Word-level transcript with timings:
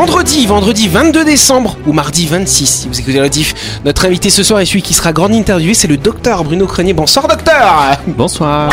vendredi, 0.00 0.46
vendredi 0.46 0.88
22 0.88 1.26
décembre 1.26 1.76
ou 1.86 1.92
mardi 1.92 2.26
26 2.26 2.66
si 2.66 2.88
vous 2.88 2.98
écoutez 2.98 3.20
la 3.20 3.28
diff. 3.28 3.80
Notre 3.84 4.06
invité 4.06 4.30
ce 4.30 4.42
soir 4.42 4.60
est 4.60 4.64
celui 4.64 4.80
qui 4.80 4.94
sera 4.94 5.12
grand 5.12 5.30
interviewé, 5.30 5.74
c'est 5.74 5.88
le 5.88 5.98
docteur 5.98 6.42
Bruno 6.42 6.66
Crenier. 6.66 6.94
Bonsoir 6.94 7.28
docteur 7.28 7.98
Bonsoir. 8.06 8.70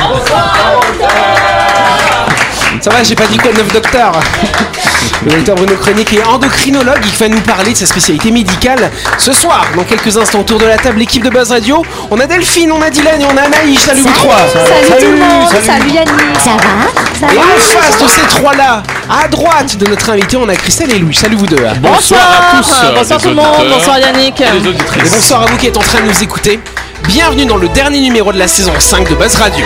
Ça 2.82 2.90
va, 2.92 3.04
j'ai 3.04 3.16
pas 3.16 3.26
dit 3.28 3.38
quoi 3.38 3.52
de 3.52 3.58
neuf 3.58 3.72
docteur 3.74 4.12
Le 5.26 5.32
docteur 5.32 5.56
Bruno 5.56 5.74
Crenier 5.76 6.04
qui 6.06 6.18
est 6.18 6.24
endocrinologue, 6.24 7.02
il 7.04 7.16
va 7.18 7.28
nous 7.28 7.40
parler 7.42 7.74
de 7.74 7.78
sa 7.78 7.86
spécialité 7.88 8.30
médicale 8.32 8.92
ce 9.18 9.34
soir. 9.34 9.66
Dans 9.76 9.84
quelques 9.84 10.16
instants, 10.18 10.40
autour 10.42 10.60
de 10.60 10.66
la 10.66 10.78
table, 10.78 11.00
l'équipe 11.00 11.24
de 11.24 11.30
Buzz 11.30 11.50
Radio. 11.52 11.84
On 12.12 12.20
a 12.20 12.28
Delphine, 12.28 12.72
on 12.72 12.82
a 12.82 12.90
Dylan 12.90 13.22
et 13.22 13.26
on 13.26 13.36
a 13.36 13.42
Anaïs. 13.42 13.80
Salut, 13.80 14.02
vous 14.02 14.12
trois 14.14 14.38
Salut, 14.54 15.04
tout 15.06 15.12
le 15.12 15.18
monde, 15.18 15.48
salut, 15.66 15.90
Yannick. 15.90 16.40
Ça 16.44 16.52
va 16.52 17.28
Ça 17.28 17.34
Et 17.34 17.38
va 17.38 17.42
en 17.42 17.82
face 17.82 17.98
de 18.02 18.08
ces 18.08 18.28
trois-là, 18.38 18.84
à 19.10 19.28
droite 19.28 19.76
de 19.78 19.88
notre 19.88 20.10
invité, 20.12 20.38
on 20.38 20.48
a 20.48 20.56
Christelle 20.56 20.94
et 20.94 21.00
Louis. 21.00 21.16
Salut 21.16 21.36
vous 21.36 21.48
deux. 21.48 21.58
Bonsoir 21.82 22.22
à 22.22 22.58
tous. 22.58 22.70
euh, 22.84 22.92
Bonsoir 22.96 23.20
tout 23.22 23.30
le 23.30 23.36
monde, 23.36 23.68
bonsoir 23.70 23.98
Yannick. 24.00 24.40
et 24.40 24.46
les 24.60 24.66
Et 24.66 24.70
auditrices. 24.70 25.12
bonsoir 25.14 25.42
à 25.42 25.46
vous 25.48 25.58
qui 25.58 25.68
êtes 25.68 25.78
en 25.78 25.82
train 25.82 26.00
de 26.02 26.06
nous 26.06 26.24
écouter. 26.24 26.60
Bienvenue 27.08 27.46
dans 27.46 27.58
le 27.58 27.70
dernier 27.70 28.02
numéro 28.02 28.32
de 28.32 28.38
la 28.38 28.48
saison 28.48 28.74
5 28.78 29.10
de 29.10 29.16
Buzz 29.16 29.36
Radio. 29.36 29.66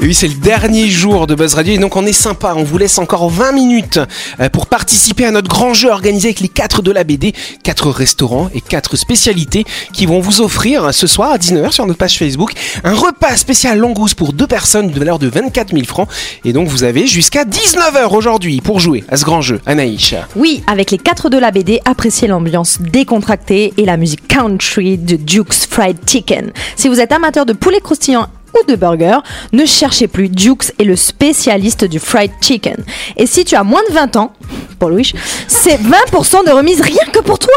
Oui, 0.00 0.12
c'est 0.12 0.28
le 0.28 0.34
dernier 0.34 0.88
jour 0.88 1.26
de 1.26 1.34
Buzz 1.34 1.54
Radio 1.54 1.72
et 1.72 1.78
donc 1.78 1.96
on 1.96 2.04
est 2.04 2.12
sympa. 2.12 2.52
On 2.54 2.62
vous 2.62 2.76
laisse 2.76 2.98
encore 2.98 3.30
20 3.30 3.52
minutes 3.52 4.00
euh, 4.38 4.50
pour 4.50 4.66
participer 4.66 5.24
à 5.24 5.30
notre 5.30 5.48
grand 5.48 5.72
jeu 5.72 5.88
organisé 5.88 6.28
avec 6.28 6.40
les 6.40 6.48
4 6.48 6.82
de 6.82 6.90
la 6.90 7.04
BD, 7.04 7.32
4 7.62 7.88
restaurants 7.88 8.50
et 8.54 8.60
4 8.60 8.96
spécialités 8.96 9.64
qui 9.94 10.04
vont 10.04 10.20
vous 10.20 10.42
offrir 10.42 10.92
ce 10.92 11.06
soir 11.06 11.32
à 11.32 11.38
19h 11.38 11.72
sur 11.72 11.86
notre 11.86 11.98
page 11.98 12.18
Facebook 12.18 12.52
un 12.84 12.92
repas 12.92 13.34
spécial 13.36 13.78
langouste 13.78 14.14
pour 14.14 14.34
deux 14.34 14.46
personnes 14.46 14.88
d'une 14.88 14.98
valeur 14.98 15.18
de 15.18 15.28
24 15.28 15.72
000 15.72 15.86
francs. 15.86 16.08
Et 16.44 16.52
donc 16.52 16.68
vous 16.68 16.84
avez 16.84 17.06
jusqu'à 17.06 17.44
19h 17.44 18.14
aujourd'hui 18.14 18.60
pour 18.60 18.78
jouer 18.78 19.04
à 19.08 19.16
ce 19.16 19.24
grand 19.24 19.40
jeu. 19.40 19.62
Anaïs. 19.64 20.14
Oui, 20.36 20.62
avec 20.66 20.90
les 20.90 20.98
4 20.98 21.30
de 21.30 21.38
la 21.38 21.50
BD, 21.50 21.80
appréciez 21.86 22.28
l'ambiance 22.28 22.78
décontractée 22.82 23.72
et 23.78 23.86
la 23.86 23.96
musique 23.96 24.28
country 24.28 24.98
de 24.98 25.16
Duke's 25.16 25.66
Fried 25.66 25.96
Chicken. 26.06 26.52
Si 26.76 26.88
vous 26.88 27.00
êtes 27.00 27.12
amateur 27.12 27.46
de 27.46 27.54
poulet 27.54 27.80
croustillant 27.80 28.28
ou 28.54 28.70
de 28.70 28.76
burger, 28.76 29.18
ne 29.52 29.64
cherchez 29.64 30.08
plus, 30.08 30.28
Dukes 30.28 30.72
est 30.78 30.84
le 30.84 30.96
spécialiste 30.96 31.84
du 31.84 31.98
fried 31.98 32.30
chicken. 32.40 32.76
Et 33.16 33.26
si 33.26 33.44
tu 33.44 33.54
as 33.54 33.64
moins 33.64 33.82
de 33.88 33.94
20 33.94 34.16
ans, 34.16 34.32
pour 34.78 34.90
Louis, 34.90 35.12
c'est 35.46 35.80
20% 35.80 36.46
de 36.46 36.50
remise 36.50 36.80
rien 36.80 37.04
que 37.12 37.20
pour 37.20 37.38
toi. 37.38 37.52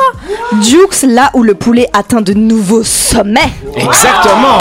Dukes, 0.62 1.04
là 1.04 1.32
où 1.34 1.44
le 1.44 1.56
poulet 1.56 1.90
atteint 1.94 2.22
de 2.22 2.34
nouveaux 2.34 2.84
sommets. 2.84 3.52
Exactement. 3.76 4.60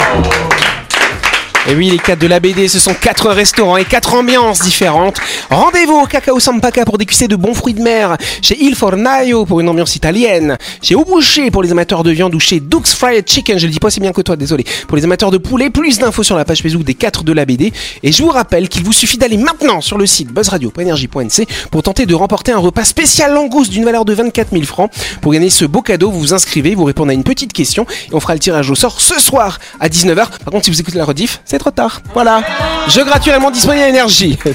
Et 1.67 1.73
oui, 1.73 1.89
les 1.89 1.97
4 1.97 2.19
de 2.19 2.27
la 2.27 2.39
BD, 2.39 2.67
ce 2.67 2.77
sont 2.77 2.93
4 2.93 3.31
restaurants 3.31 3.77
et 3.77 3.85
4 3.85 4.13
ambiances 4.13 4.59
différentes. 4.59 5.17
Rendez-vous 5.49 5.95
au 5.95 6.05
Cacao 6.05 6.39
Sampacca 6.39 6.85
pour 6.85 6.99
déguster 6.99 7.27
de 7.27 7.35
bons 7.35 7.55
fruits 7.55 7.73
de 7.73 7.81
mer, 7.81 8.17
chez 8.43 8.55
Il 8.61 8.75
Fornaio 8.75 9.45
pour 9.47 9.61
une 9.61 9.69
ambiance 9.69 9.95
italienne, 9.95 10.59
chez 10.83 10.93
Au 10.93 11.03
pour 11.51 11.63
les 11.63 11.71
amateurs 11.71 12.03
de 12.03 12.11
viande 12.11 12.35
ou 12.35 12.39
chez 12.39 12.59
Duke's 12.59 12.93
Fried 12.93 13.27
Chicken, 13.27 13.57
je 13.57 13.65
le 13.65 13.71
dis 13.71 13.79
pas 13.79 13.87
aussi 13.87 13.99
bien 13.99 14.11
que 14.11 14.21
toi, 14.21 14.35
désolé, 14.35 14.63
pour 14.87 14.95
les 14.95 15.05
amateurs 15.05 15.31
de 15.31 15.39
poulet. 15.39 15.71
Plus 15.71 15.97
d'infos 15.97 16.21
sur 16.21 16.37
la 16.37 16.45
page 16.45 16.61
Facebook 16.61 16.83
des 16.83 16.93
4 16.93 17.23
de 17.23 17.33
la 17.33 17.45
BD. 17.45 17.73
Et 18.03 18.11
je 18.11 18.21
vous 18.21 18.29
rappelle 18.29 18.69
qu'il 18.69 18.83
vous 18.83 18.93
suffit 18.93 19.17
d'aller 19.17 19.37
maintenant 19.37 19.81
sur 19.81 19.97
le 19.97 20.05
site 20.05 20.31
buzzradio.energie.nc 20.31 21.47
pour 21.71 21.81
tenter 21.81 22.05
de 22.05 22.13
remporter 22.13 22.51
un 22.51 22.59
repas 22.59 22.83
spécial 22.83 23.33
langouste 23.33 23.71
d'une 23.71 23.85
valeur 23.85 24.05
de 24.05 24.13
24 24.13 24.51
000 24.51 24.63
francs. 24.65 24.91
Pour 25.21 25.33
gagner 25.33 25.49
ce 25.49 25.65
beau 25.65 25.81
cadeau, 25.81 26.11
vous 26.11 26.19
vous 26.19 26.33
inscrivez, 26.35 26.75
vous 26.75 26.83
répondez 26.83 27.11
à 27.11 27.13
une 27.15 27.23
petite 27.23 27.53
question 27.53 27.87
et 28.11 28.13
on 28.13 28.19
fera 28.19 28.33
le 28.33 28.39
tirage 28.39 28.69
au 28.69 28.75
sort 28.75 29.01
ce 29.01 29.19
soir 29.19 29.59
à 29.79 29.89
19h. 29.89 30.15
Par 30.15 30.51
contre, 30.51 30.65
si 30.65 30.71
vous 30.71 30.79
écoutez 30.79 30.99
la 30.99 31.05
rediff, 31.05 31.41
trop 31.59 31.71
tard. 31.71 32.01
Voilà. 32.13 32.41
Jeu 32.87 33.03
gratuitement 33.03 33.51
disponible 33.51 33.83
à 33.83 33.89
énergie. 33.89 34.37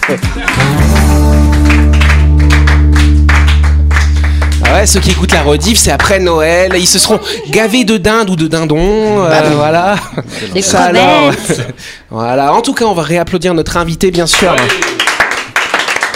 Ah 4.72 4.74
ouais, 4.74 4.86
ceux 4.86 5.00
qui 5.00 5.10
écoutent 5.10 5.32
la 5.32 5.42
rediff, 5.42 5.78
c'est 5.78 5.90
après 5.90 6.20
Noël. 6.20 6.72
Ils 6.76 6.86
se 6.86 6.98
seront 7.00 7.18
gavés 7.50 7.82
de 7.84 7.96
dinde 7.96 8.30
ou 8.30 8.36
de 8.36 8.46
dindon. 8.46 9.24
euh, 9.24 9.50
voilà. 9.56 9.96
Des 10.54 10.62
Ça 10.62 10.84
alors. 10.84 11.32
voilà. 12.10 12.52
En 12.52 12.60
tout 12.60 12.72
cas, 12.74 12.84
on 12.84 12.92
va 12.94 13.02
réapplaudir 13.02 13.52
notre 13.54 13.76
invité, 13.78 14.10
bien 14.12 14.26
sûr. 14.26 14.54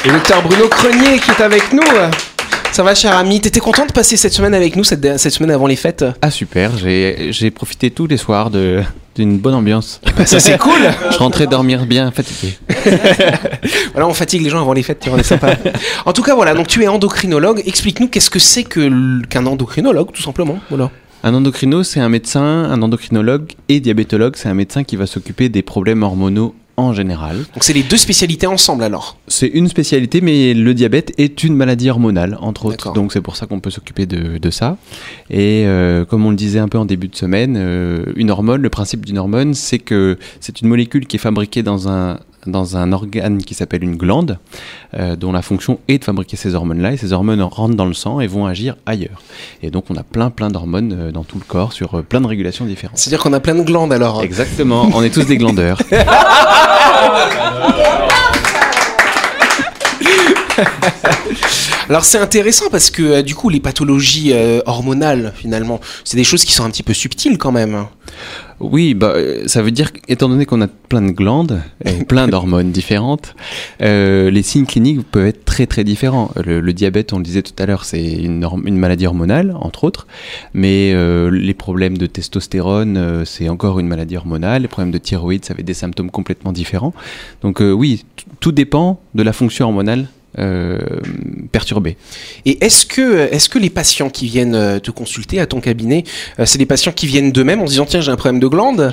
Le 0.04 0.12
docteur 0.12 0.42
Bruno 0.42 0.68
Crenier 0.68 1.18
qui 1.18 1.30
est 1.30 1.40
avec 1.42 1.72
nous. 1.72 1.82
Ça 2.70 2.82
va, 2.82 2.94
cher 2.94 3.16
ami? 3.16 3.40
T'étais 3.40 3.60
content 3.60 3.86
de 3.86 3.92
passer 3.92 4.16
cette 4.16 4.34
semaine 4.34 4.54
avec 4.54 4.76
nous, 4.76 4.84
cette, 4.84 5.18
cette 5.18 5.32
semaine 5.32 5.50
avant 5.50 5.66
les 5.66 5.76
fêtes? 5.76 6.04
Ah 6.22 6.30
super, 6.30 6.76
j'ai 6.76 7.28
j'ai 7.30 7.50
profité 7.50 7.90
tous 7.90 8.06
les 8.06 8.16
soirs 8.18 8.50
de 8.50 8.82
d'une 9.14 9.38
bonne 9.38 9.54
ambiance. 9.54 10.00
Bah, 10.16 10.26
Ça, 10.26 10.40
c'est 10.40 10.58
cool 10.58 10.80
Je 11.10 11.18
rentrais 11.18 11.46
dormir 11.46 11.86
bien 11.86 12.10
fatigué. 12.10 12.56
Voilà, 13.92 14.08
on 14.08 14.14
fatigue 14.14 14.42
les 14.42 14.50
gens 14.50 14.60
avant 14.60 14.72
les 14.72 14.82
fêtes, 14.82 15.00
tu 15.00 15.08
vois, 15.08 15.18
on 15.18 15.20
est 15.20 15.24
sympa. 15.24 15.56
En 16.04 16.12
tout 16.12 16.22
cas, 16.22 16.34
voilà, 16.34 16.54
donc 16.54 16.66
tu 16.66 16.82
es 16.82 16.88
endocrinologue. 16.88 17.62
Explique-nous 17.64 18.08
qu'est-ce 18.08 18.30
que 18.30 18.40
c'est 18.40 18.64
que 18.64 19.24
qu'un 19.26 19.46
endocrinologue, 19.46 20.10
tout 20.12 20.22
simplement. 20.22 20.58
Voilà. 20.68 20.90
Un 21.22 21.32
endocrino, 21.32 21.84
c'est 21.84 22.00
un 22.00 22.08
médecin, 22.08 22.42
un 22.42 22.82
endocrinologue 22.82 23.52
et 23.68 23.80
diabétologue, 23.80 24.34
c'est 24.36 24.48
un 24.48 24.54
médecin 24.54 24.84
qui 24.84 24.96
va 24.96 25.06
s'occuper 25.06 25.48
des 25.48 25.62
problèmes 25.62 26.02
hormonaux 26.02 26.54
en 26.76 26.92
général. 26.92 27.36
Donc 27.54 27.62
c'est 27.62 27.72
les 27.72 27.82
deux 27.82 27.96
spécialités 27.96 28.46
ensemble 28.46 28.82
alors. 28.82 29.16
C'est 29.28 29.46
une 29.46 29.68
spécialité, 29.68 30.20
mais 30.20 30.54
le 30.54 30.74
diabète 30.74 31.12
est 31.18 31.44
une 31.44 31.54
maladie 31.54 31.90
hormonale, 31.90 32.36
entre 32.40 32.66
autres. 32.66 32.92
Donc 32.92 33.12
c'est 33.12 33.20
pour 33.20 33.36
ça 33.36 33.46
qu'on 33.46 33.60
peut 33.60 33.70
s'occuper 33.70 34.06
de, 34.06 34.38
de 34.38 34.50
ça. 34.50 34.76
Et 35.30 35.64
euh, 35.66 36.04
comme 36.04 36.26
on 36.26 36.30
le 36.30 36.36
disait 36.36 36.58
un 36.58 36.68
peu 36.68 36.78
en 36.78 36.84
début 36.84 37.08
de 37.08 37.16
semaine, 37.16 37.56
euh, 37.56 38.04
une 38.16 38.30
hormone, 38.30 38.60
le 38.60 38.70
principe 38.70 39.04
d'une 39.06 39.18
hormone, 39.18 39.54
c'est 39.54 39.78
que 39.78 40.18
c'est 40.40 40.60
une 40.60 40.68
molécule 40.68 41.06
qui 41.06 41.16
est 41.16 41.20
fabriquée 41.20 41.62
dans 41.62 41.88
un 41.88 42.18
dans 42.46 42.76
un 42.76 42.92
organe 42.92 43.38
qui 43.38 43.54
s'appelle 43.54 43.82
une 43.84 43.96
glande, 43.96 44.38
euh, 44.94 45.16
dont 45.16 45.32
la 45.32 45.42
fonction 45.42 45.78
est 45.88 45.98
de 45.98 46.04
fabriquer 46.04 46.36
ces 46.36 46.54
hormones-là, 46.54 46.92
et 46.92 46.96
ces 46.96 47.12
hormones 47.12 47.42
rentrent 47.42 47.74
dans 47.74 47.86
le 47.86 47.94
sang 47.94 48.20
et 48.20 48.26
vont 48.26 48.46
agir 48.46 48.76
ailleurs. 48.86 49.22
Et 49.62 49.70
donc 49.70 49.84
on 49.90 49.96
a 49.96 50.02
plein 50.02 50.30
plein 50.30 50.48
d'hormones 50.48 50.92
euh, 50.92 51.12
dans 51.12 51.24
tout 51.24 51.38
le 51.38 51.44
corps 51.44 51.72
sur 51.72 51.94
euh, 51.94 52.02
plein 52.02 52.20
de 52.20 52.26
régulations 52.26 52.64
différentes. 52.64 52.98
C'est-à-dire 52.98 53.22
qu'on 53.22 53.32
a 53.32 53.40
plein 53.40 53.54
de 53.54 53.62
glandes 53.62 53.92
alors. 53.92 54.22
Exactement, 54.22 54.88
on 54.94 55.02
est 55.02 55.10
tous 55.10 55.26
des 55.26 55.36
glandeurs. 55.36 55.78
Alors 61.88 62.04
c'est 62.04 62.18
intéressant 62.18 62.70
parce 62.70 62.90
que 62.90 63.02
euh, 63.02 63.22
du 63.22 63.34
coup 63.34 63.50
les 63.50 63.60
pathologies 63.60 64.32
euh, 64.32 64.60
hormonales 64.66 65.32
finalement, 65.36 65.80
c'est 66.04 66.16
des 66.16 66.24
choses 66.24 66.44
qui 66.44 66.52
sont 66.52 66.64
un 66.64 66.70
petit 66.70 66.82
peu 66.82 66.94
subtiles 66.94 67.36
quand 67.38 67.52
même. 67.52 67.86
Oui, 68.60 68.94
bah, 68.94 69.12
euh, 69.16 69.42
ça 69.46 69.62
veut 69.62 69.70
dire 69.70 69.92
qu'étant 69.92 70.28
donné 70.28 70.46
qu'on 70.46 70.60
a 70.60 70.68
plein 70.68 71.02
de 71.02 71.10
glandes 71.10 71.60
et 71.84 72.04
plein 72.08 72.28
d'hormones 72.28 72.70
différentes, 72.70 73.34
euh, 73.82 74.30
les 74.30 74.42
signes 74.42 74.66
cliniques 74.66 75.02
peuvent 75.10 75.26
être 75.26 75.44
très 75.44 75.66
très 75.66 75.84
différents. 75.84 76.30
Le, 76.44 76.60
le 76.60 76.72
diabète, 76.72 77.12
on 77.12 77.18
le 77.18 77.24
disait 77.24 77.42
tout 77.42 77.54
à 77.58 77.66
l'heure, 77.66 77.84
c'est 77.84 78.02
une, 78.02 78.40
maladie 78.76 79.06
hormonale, 79.06 79.56
entre 79.60 79.84
autres, 79.84 80.06
mais 80.52 80.92
euh, 80.94 81.30
les 81.30 81.54
problèmes 81.54 81.98
de 81.98 82.06
testostérone, 82.06 82.96
euh, 82.96 83.24
c'est 83.24 83.48
encore 83.48 83.80
une 83.80 83.88
maladie 83.88 84.16
hormonale. 84.16 84.62
Les 84.62 84.68
problèmes 84.68 84.92
de 84.92 84.98
thyroïde, 84.98 85.44
ça 85.44 85.54
avait 85.54 85.62
des 85.62 85.74
symptômes 85.74 86.10
complètement 86.10 86.52
différents. 86.52 86.94
Donc 87.42 87.60
oui, 87.60 88.04
tout 88.40 88.52
dépend 88.52 89.00
de 89.14 89.22
la 89.22 89.32
fonction 89.32 89.66
hormonale 89.66 90.06
euh, 90.38 90.78
perturbée. 91.58 91.96
Et 92.46 92.54
est-ce 92.64 92.84
que, 92.84 93.28
est-ce 93.32 93.48
que 93.48 93.60
les 93.60 93.70
patients 93.70 94.10
qui 94.10 94.26
viennent 94.26 94.56
euh, 94.56 94.80
te 94.80 94.90
consulter 94.90 95.38
à 95.40 95.46
ton 95.46 95.60
cabinet, 95.60 96.02
euh, 96.40 96.46
c'est 96.46 96.58
des 96.58 96.66
patients 96.66 96.90
qui 96.92 97.06
viennent 97.06 97.30
d'eux-mêmes 97.30 97.60
en 97.62 97.66
se 97.66 97.72
disant 97.74 97.86
tiens 97.86 98.00
j'ai 98.00 98.10
un 98.10 98.16
problème 98.16 98.40
de 98.40 98.48
glande? 98.48 98.92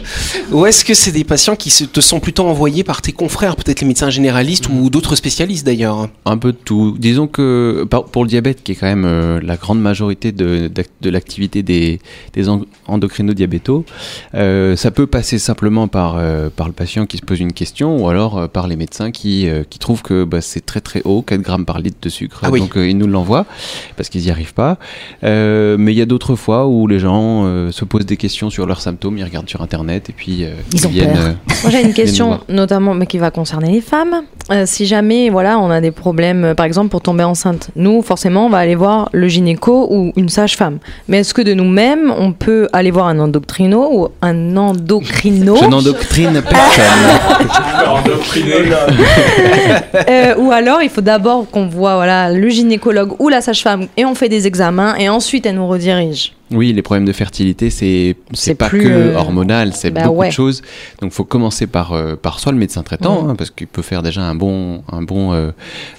Ou 0.51 0.65
est-ce 0.67 0.85
que 0.85 0.93
c'est 0.93 1.11
des 1.11 1.23
patients 1.23 1.55
qui 1.55 1.71
se- 1.71 1.85
te 1.85 2.01
sont 2.01 2.19
plutôt 2.19 2.45
envoyés 2.45 2.83
par 2.83 3.01
tes 3.01 3.13
confrères, 3.13 3.55
peut-être 3.55 3.81
les 3.81 3.87
médecins 3.87 4.11
généralistes 4.11 4.67
ou 4.69 4.89
d'autres 4.91 5.15
spécialistes 5.15 5.65
d'ailleurs? 5.65 6.07
Un 6.25 6.37
peu 6.37 6.51
de 6.51 6.57
tout. 6.63 6.95
Disons 6.99 7.25
que 7.27 7.85
pour 8.11 8.23
le 8.23 8.29
diabète, 8.29 8.61
qui 8.63 8.73
est 8.73 8.75
quand 8.75 8.85
même 8.95 9.05
euh, 9.05 9.39
la 9.43 9.57
grande 9.57 9.81
majorité 9.81 10.31
de, 10.31 10.69
de 11.01 11.09
l'activité 11.09 11.63
des, 11.63 11.99
des 12.33 12.47
en- 12.47 12.61
endocrinodiabétos, 12.87 13.85
euh, 14.35 14.75
ça 14.75 14.91
peut 14.91 15.07
passer 15.07 15.39
simplement 15.39 15.87
par, 15.87 16.15
euh, 16.17 16.49
par 16.55 16.67
le 16.67 16.73
patient 16.73 17.05
qui 17.07 17.17
se 17.17 17.23
pose 17.23 17.39
une 17.39 17.53
question 17.53 17.97
ou 18.03 18.07
alors 18.09 18.37
euh, 18.37 18.47
par 18.47 18.67
les 18.67 18.75
médecins 18.75 19.09
qui, 19.11 19.47
qui 19.71 19.79
trouvent 19.79 20.03
que 20.03 20.23
bah, 20.25 20.41
c'est 20.41 20.63
très 20.65 20.81
très 20.81 21.01
haut, 21.05 21.21
4 21.23 21.41
grammes 21.41 21.65
par 21.65 21.79
litre 21.79 21.97
de 22.01 22.09
sucre. 22.09 22.41
Ah 22.43 22.50
oui. 22.51 22.59
Donc 22.61 22.77
euh, 22.77 22.87
ils 22.89 22.97
nous 22.97 23.07
l'envoient 23.07 23.45
parce 23.97 24.09
qu'ils 24.09 24.21
n'y 24.21 24.31
arrivent 24.31 24.53
pas. 24.53 24.77
Euh, 25.23 25.75
mais 25.79 25.93
il 25.93 25.97
y 25.97 26.01
a 26.01 26.05
d'autres 26.05 26.35
fois 26.35 26.67
où 26.67 26.87
les 26.87 26.99
gens 26.99 27.45
euh, 27.45 27.71
se 27.71 27.85
posent 27.85 28.05
des 28.05 28.17
questions 28.17 28.49
sur 28.49 28.65
leurs 28.65 28.81
symptômes, 28.81 29.17
ils 29.17 29.23
regardent 29.23 29.49
sur 29.49 29.61
internet 29.61 30.09
et 30.09 30.13
puis 30.13 30.43
euh, 30.43 30.49
Ils 30.73 30.85
ont 30.87 30.89
viennent. 30.89 31.13
peur. 31.13 31.21
euh, 31.25 31.33
Moi 31.63 31.71
j'ai 31.71 31.81
une 31.81 31.93
question 32.01 32.39
notamment 32.49 32.93
mais 32.93 33.05
qui 33.05 33.17
va 33.17 33.31
concerner 33.31 33.71
les 33.71 33.81
femmes. 33.81 34.21
Euh, 34.51 34.63
si 34.65 34.85
jamais 34.85 35.29
voilà 35.29 35.59
on 35.59 35.69
a 35.69 35.81
des 35.81 35.91
problèmes, 35.91 36.53
par 36.55 36.65
exemple 36.65 36.89
pour 36.89 37.01
tomber 37.01 37.23
enceinte, 37.23 37.69
nous 37.75 38.01
forcément 38.01 38.45
on 38.47 38.49
va 38.49 38.57
aller 38.59 38.75
voir 38.75 39.09
le 39.13 39.27
gynéco 39.27 39.87
ou 39.91 40.11
une 40.15 40.29
sage-femme. 40.29 40.79
Mais 41.07 41.19
est-ce 41.19 41.33
que 41.33 41.41
de 41.41 41.53
nous-mêmes 41.53 42.11
on 42.17 42.31
peut 42.33 42.67
aller 42.73 42.91
voir 42.91 43.07
un 43.07 43.19
endocrino 43.19 43.89
ou 43.91 44.07
un 44.21 44.57
endocrino 44.57 45.55
Je 45.55 45.65
n'endoctrine 45.65 46.41
personne. 46.49 46.83
Euh, 50.09 50.35
ou 50.37 50.51
alors 50.51 50.81
il 50.81 50.89
faut 50.89 51.01
d'abord 51.01 51.49
qu'on 51.49 51.67
voit 51.67 51.95
voilà 51.95 52.31
le 52.41 52.49
gynécologue 52.49 53.13
ou 53.19 53.29
la 53.29 53.39
sage-femme 53.39 53.87
et 53.97 54.03
on 54.03 54.15
fait 54.15 54.27
des 54.27 54.47
examens 54.47 54.95
et 54.95 55.07
ensuite 55.09 55.45
elle 55.45 55.55
nous 55.55 55.67
redirige. 55.67 56.33
Oui, 56.51 56.73
les 56.73 56.81
problèmes 56.81 57.05
de 57.05 57.13
fertilité, 57.13 57.69
c'est 57.69 58.15
C'est 58.33 58.55
pas 58.55 58.69
que 58.69 58.77
euh, 58.77 59.15
hormonal, 59.15 59.73
c'est 59.73 59.91
bah 59.91 60.03
beaucoup 60.03 60.17
ouais. 60.19 60.27
de 60.27 60.33
choses. 60.33 60.61
Donc, 61.01 61.11
faut 61.11 61.23
commencer 61.23 61.67
par 61.67 61.93
euh, 61.93 62.15
par 62.15 62.39
soit 62.39 62.51
le 62.51 62.57
médecin 62.57 62.83
traitant, 62.83 63.29
hein, 63.29 63.35
parce 63.35 63.51
qu'il 63.51 63.67
peut 63.67 63.81
faire 63.81 64.01
déjà 64.03 64.21
un 64.21 64.35
bon 64.35 64.83
un 64.91 65.01
bon 65.01 65.33
euh, 65.33 65.51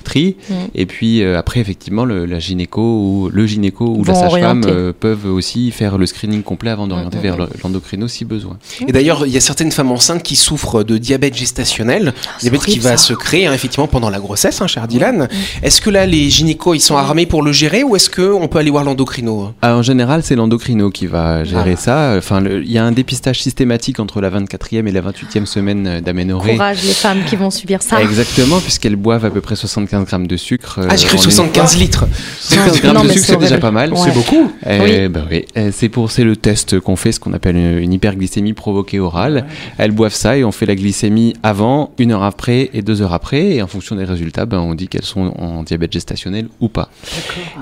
tri. 0.04 0.36
Et 0.74 0.86
puis 0.86 1.22
euh, 1.22 1.38
après, 1.38 1.60
effectivement, 1.60 2.04
le, 2.04 2.26
la 2.26 2.38
gynéco 2.38 2.80
ou 2.82 3.30
le 3.32 3.46
gynéco 3.46 3.86
ou 3.86 4.04
la 4.04 4.14
sage-femme 4.14 4.62
euh, 4.66 4.92
peuvent 4.98 5.26
aussi 5.26 5.70
faire 5.70 5.98
le 5.98 6.06
screening 6.06 6.42
complet 6.42 6.70
avant 6.70 6.86
d'orienter 6.86 7.18
vers 7.18 7.36
le- 7.36 7.48
l'endocrino 7.62 8.08
si 8.08 8.24
besoin. 8.24 8.58
Et 8.86 8.92
d'ailleurs, 8.92 9.26
il 9.26 9.32
y 9.32 9.36
a 9.36 9.40
certaines 9.40 9.72
femmes 9.72 9.90
enceintes 9.92 10.22
qui 10.22 10.36
souffrent 10.36 10.82
de 10.84 10.98
diabète 10.98 11.34
gestationnel, 11.36 12.12
c'est 12.38 12.50
diabète 12.50 12.66
qui 12.66 12.78
va 12.78 12.96
ça. 12.96 12.96
se 12.98 13.14
créer 13.14 13.46
hein, 13.46 13.52
effectivement 13.54 13.86
pendant 13.88 14.10
la 14.10 14.18
grossesse, 14.20 14.60
hein, 14.60 14.66
cher 14.66 14.86
Dylan. 14.88 15.28
Est-ce 15.62 15.80
que 15.80 15.90
là, 15.90 16.06
les 16.06 16.28
gynécos, 16.30 16.76
ils 16.76 16.80
sont 16.80 16.96
armés 16.96 17.26
pour 17.26 17.42
le 17.42 17.52
gérer 17.52 17.82
ou 17.84 17.96
est-ce 17.96 18.10
qu'on 18.10 18.48
peut 18.48 18.58
aller 18.58 18.70
voir 18.70 18.84
l'endocrino 18.84 19.52
Ah, 19.62 19.76
en 19.76 19.82
général, 19.82 20.22
c'est 20.22 20.36
l'endocrino 20.42 20.90
qui 20.90 21.06
va 21.06 21.38
Ah. 21.38 21.44
gérer 21.44 21.76
ça. 21.76 22.14
Enfin, 22.18 22.42
il 22.44 22.70
y 22.70 22.78
a 22.78 22.84
un 22.84 22.92
dépistage 22.92 23.40
systématique 23.42 24.00
entre 24.00 24.20
la 24.20 24.28
24e 24.30 24.86
et 24.86 24.92
la 24.92 25.00
28e 25.00 25.46
semaine 25.46 25.86
euh, 25.86 26.00
d'aménorrhée. 26.00 26.52
Courage 26.54 26.82
les 26.84 26.92
femmes 26.92 27.20
qui 27.26 27.36
vont 27.36 27.50
subir 27.50 27.80
ça. 27.82 28.02
Exactement, 28.02 28.58
puisqu'elles 28.60 28.96
boivent 28.96 29.24
à 29.24 29.30
peu 29.30 29.40
près 29.40 29.56
75 29.56 30.04
grammes 30.06 30.26
de 30.26 30.36
sucre. 30.36 30.80
euh, 30.80 30.86
Ah, 30.90 30.96
j'ai 30.96 31.06
cru 31.06 31.16
en 31.16 31.20
une 31.22 31.30
75 31.30 31.76
litres. 31.78 32.06
75 32.40 32.80
grammes 32.82 32.94
Non, 32.96 33.02
de 33.04 33.08
sucre, 33.10 33.24
c'est 33.26 33.36
déjà 33.38 33.58
pas 33.58 33.70
mal. 33.70 33.92
Ouais. 33.92 33.98
C'est 34.04 34.12
beaucoup. 34.14 34.50
Euh, 34.66 35.08
bah 35.08 35.22
oui. 35.30 35.44
Euh, 35.56 35.70
c'est 35.72 35.88
pour 35.88 36.10
c'est 36.10 36.24
le 36.24 36.36
test 36.36 36.80
qu'on 36.80 36.96
fait, 36.96 37.12
ce 37.12 37.20
qu'on 37.20 37.32
appelle 37.32 37.56
une, 37.56 37.78
une 37.78 37.92
hyperglycémie 37.92 38.52
provoquée 38.52 39.00
orale. 39.00 39.46
Elles 39.78 39.92
boivent 39.92 40.14
ça 40.14 40.36
et 40.36 40.44
on 40.44 40.52
fait 40.52 40.66
la 40.66 40.74
glycémie 40.74 41.34
avant, 41.42 41.92
une 41.98 42.12
heure 42.12 42.22
après 42.24 42.70
et 42.74 42.82
deux 42.82 43.00
heures 43.02 43.12
après. 43.14 43.42
Et 43.54 43.62
en 43.62 43.66
fonction 43.66 43.96
des 43.96 44.04
résultats, 44.04 44.44
ben, 44.46 44.58
on 44.58 44.74
dit 44.74 44.88
qu'elles 44.88 45.04
sont 45.04 45.32
en 45.38 45.62
diabète 45.62 45.92
gestationnel 45.92 46.48
ou 46.60 46.68
pas. 46.68 46.90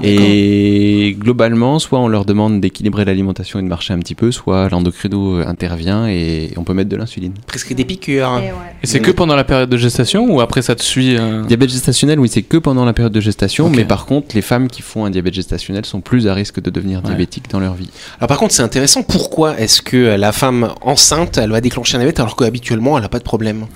Et 0.02 1.16
globalement, 1.18 1.78
soit 1.78 1.98
on 2.00 2.08
leur 2.08 2.24
demande 2.24 2.60
d'équilibrer 2.70 3.04
l'alimentation 3.04 3.58
et 3.58 3.62
de 3.62 3.68
marcher 3.68 3.92
un 3.92 3.98
petit 3.98 4.14
peu, 4.14 4.30
soit 4.30 4.68
l'endocrino 4.68 5.36
euh, 5.40 5.46
intervient 5.46 6.06
et 6.06 6.52
on 6.56 6.62
peut 6.64 6.72
mettre 6.72 6.88
de 6.88 6.96
l'insuline. 6.96 7.32
Presque 7.46 7.72
des 7.74 7.84
piqûres. 7.84 8.40
Et 8.82 8.86
c'est 8.86 9.00
que 9.00 9.10
pendant 9.10 9.34
la 9.36 9.44
période 9.44 9.68
de 9.68 9.76
gestation 9.76 10.26
ou 10.32 10.40
après 10.40 10.62
ça 10.62 10.74
te 10.76 10.82
suit 10.82 11.16
euh, 11.18 11.44
Diabète 11.44 11.70
gestationnel, 11.70 12.20
oui, 12.20 12.28
c'est 12.28 12.42
que 12.42 12.56
pendant 12.56 12.84
la 12.84 12.92
période 12.92 13.12
de 13.12 13.20
gestation, 13.20 13.68
mais 13.68 13.84
par 13.84 14.06
contre, 14.06 14.34
les 14.34 14.42
femmes 14.42 14.68
qui 14.68 14.82
font 14.82 15.04
un 15.04 15.10
diabète 15.10 15.34
gestationnel 15.34 15.84
sont 15.84 16.00
plus 16.00 16.28
à 16.28 16.34
risque 16.34 16.60
de 16.62 16.70
devenir 16.70 17.00
Ouais. 17.00 17.06
diabétiques 17.06 17.50
dans 17.50 17.60
leur 17.60 17.74
vie. 17.74 17.90
Alors 18.18 18.28
par 18.28 18.38
contre, 18.38 18.52
c'est 18.54 18.62
intéressant. 18.62 19.02
Pourquoi 19.02 19.58
est-ce 19.58 19.82
que 19.82 19.96
la 20.16 20.32
femme 20.32 20.72
enceinte, 20.82 21.38
elle 21.38 21.50
va 21.50 21.60
déclencher 21.60 21.96
un 21.96 22.00
diabète 22.00 22.20
alors 22.20 22.36
qu'habituellement, 22.36 22.96
elle 22.96 23.02
n'a 23.02 23.08
pas 23.08 23.18
de 23.18 23.24
problème? 23.24 23.66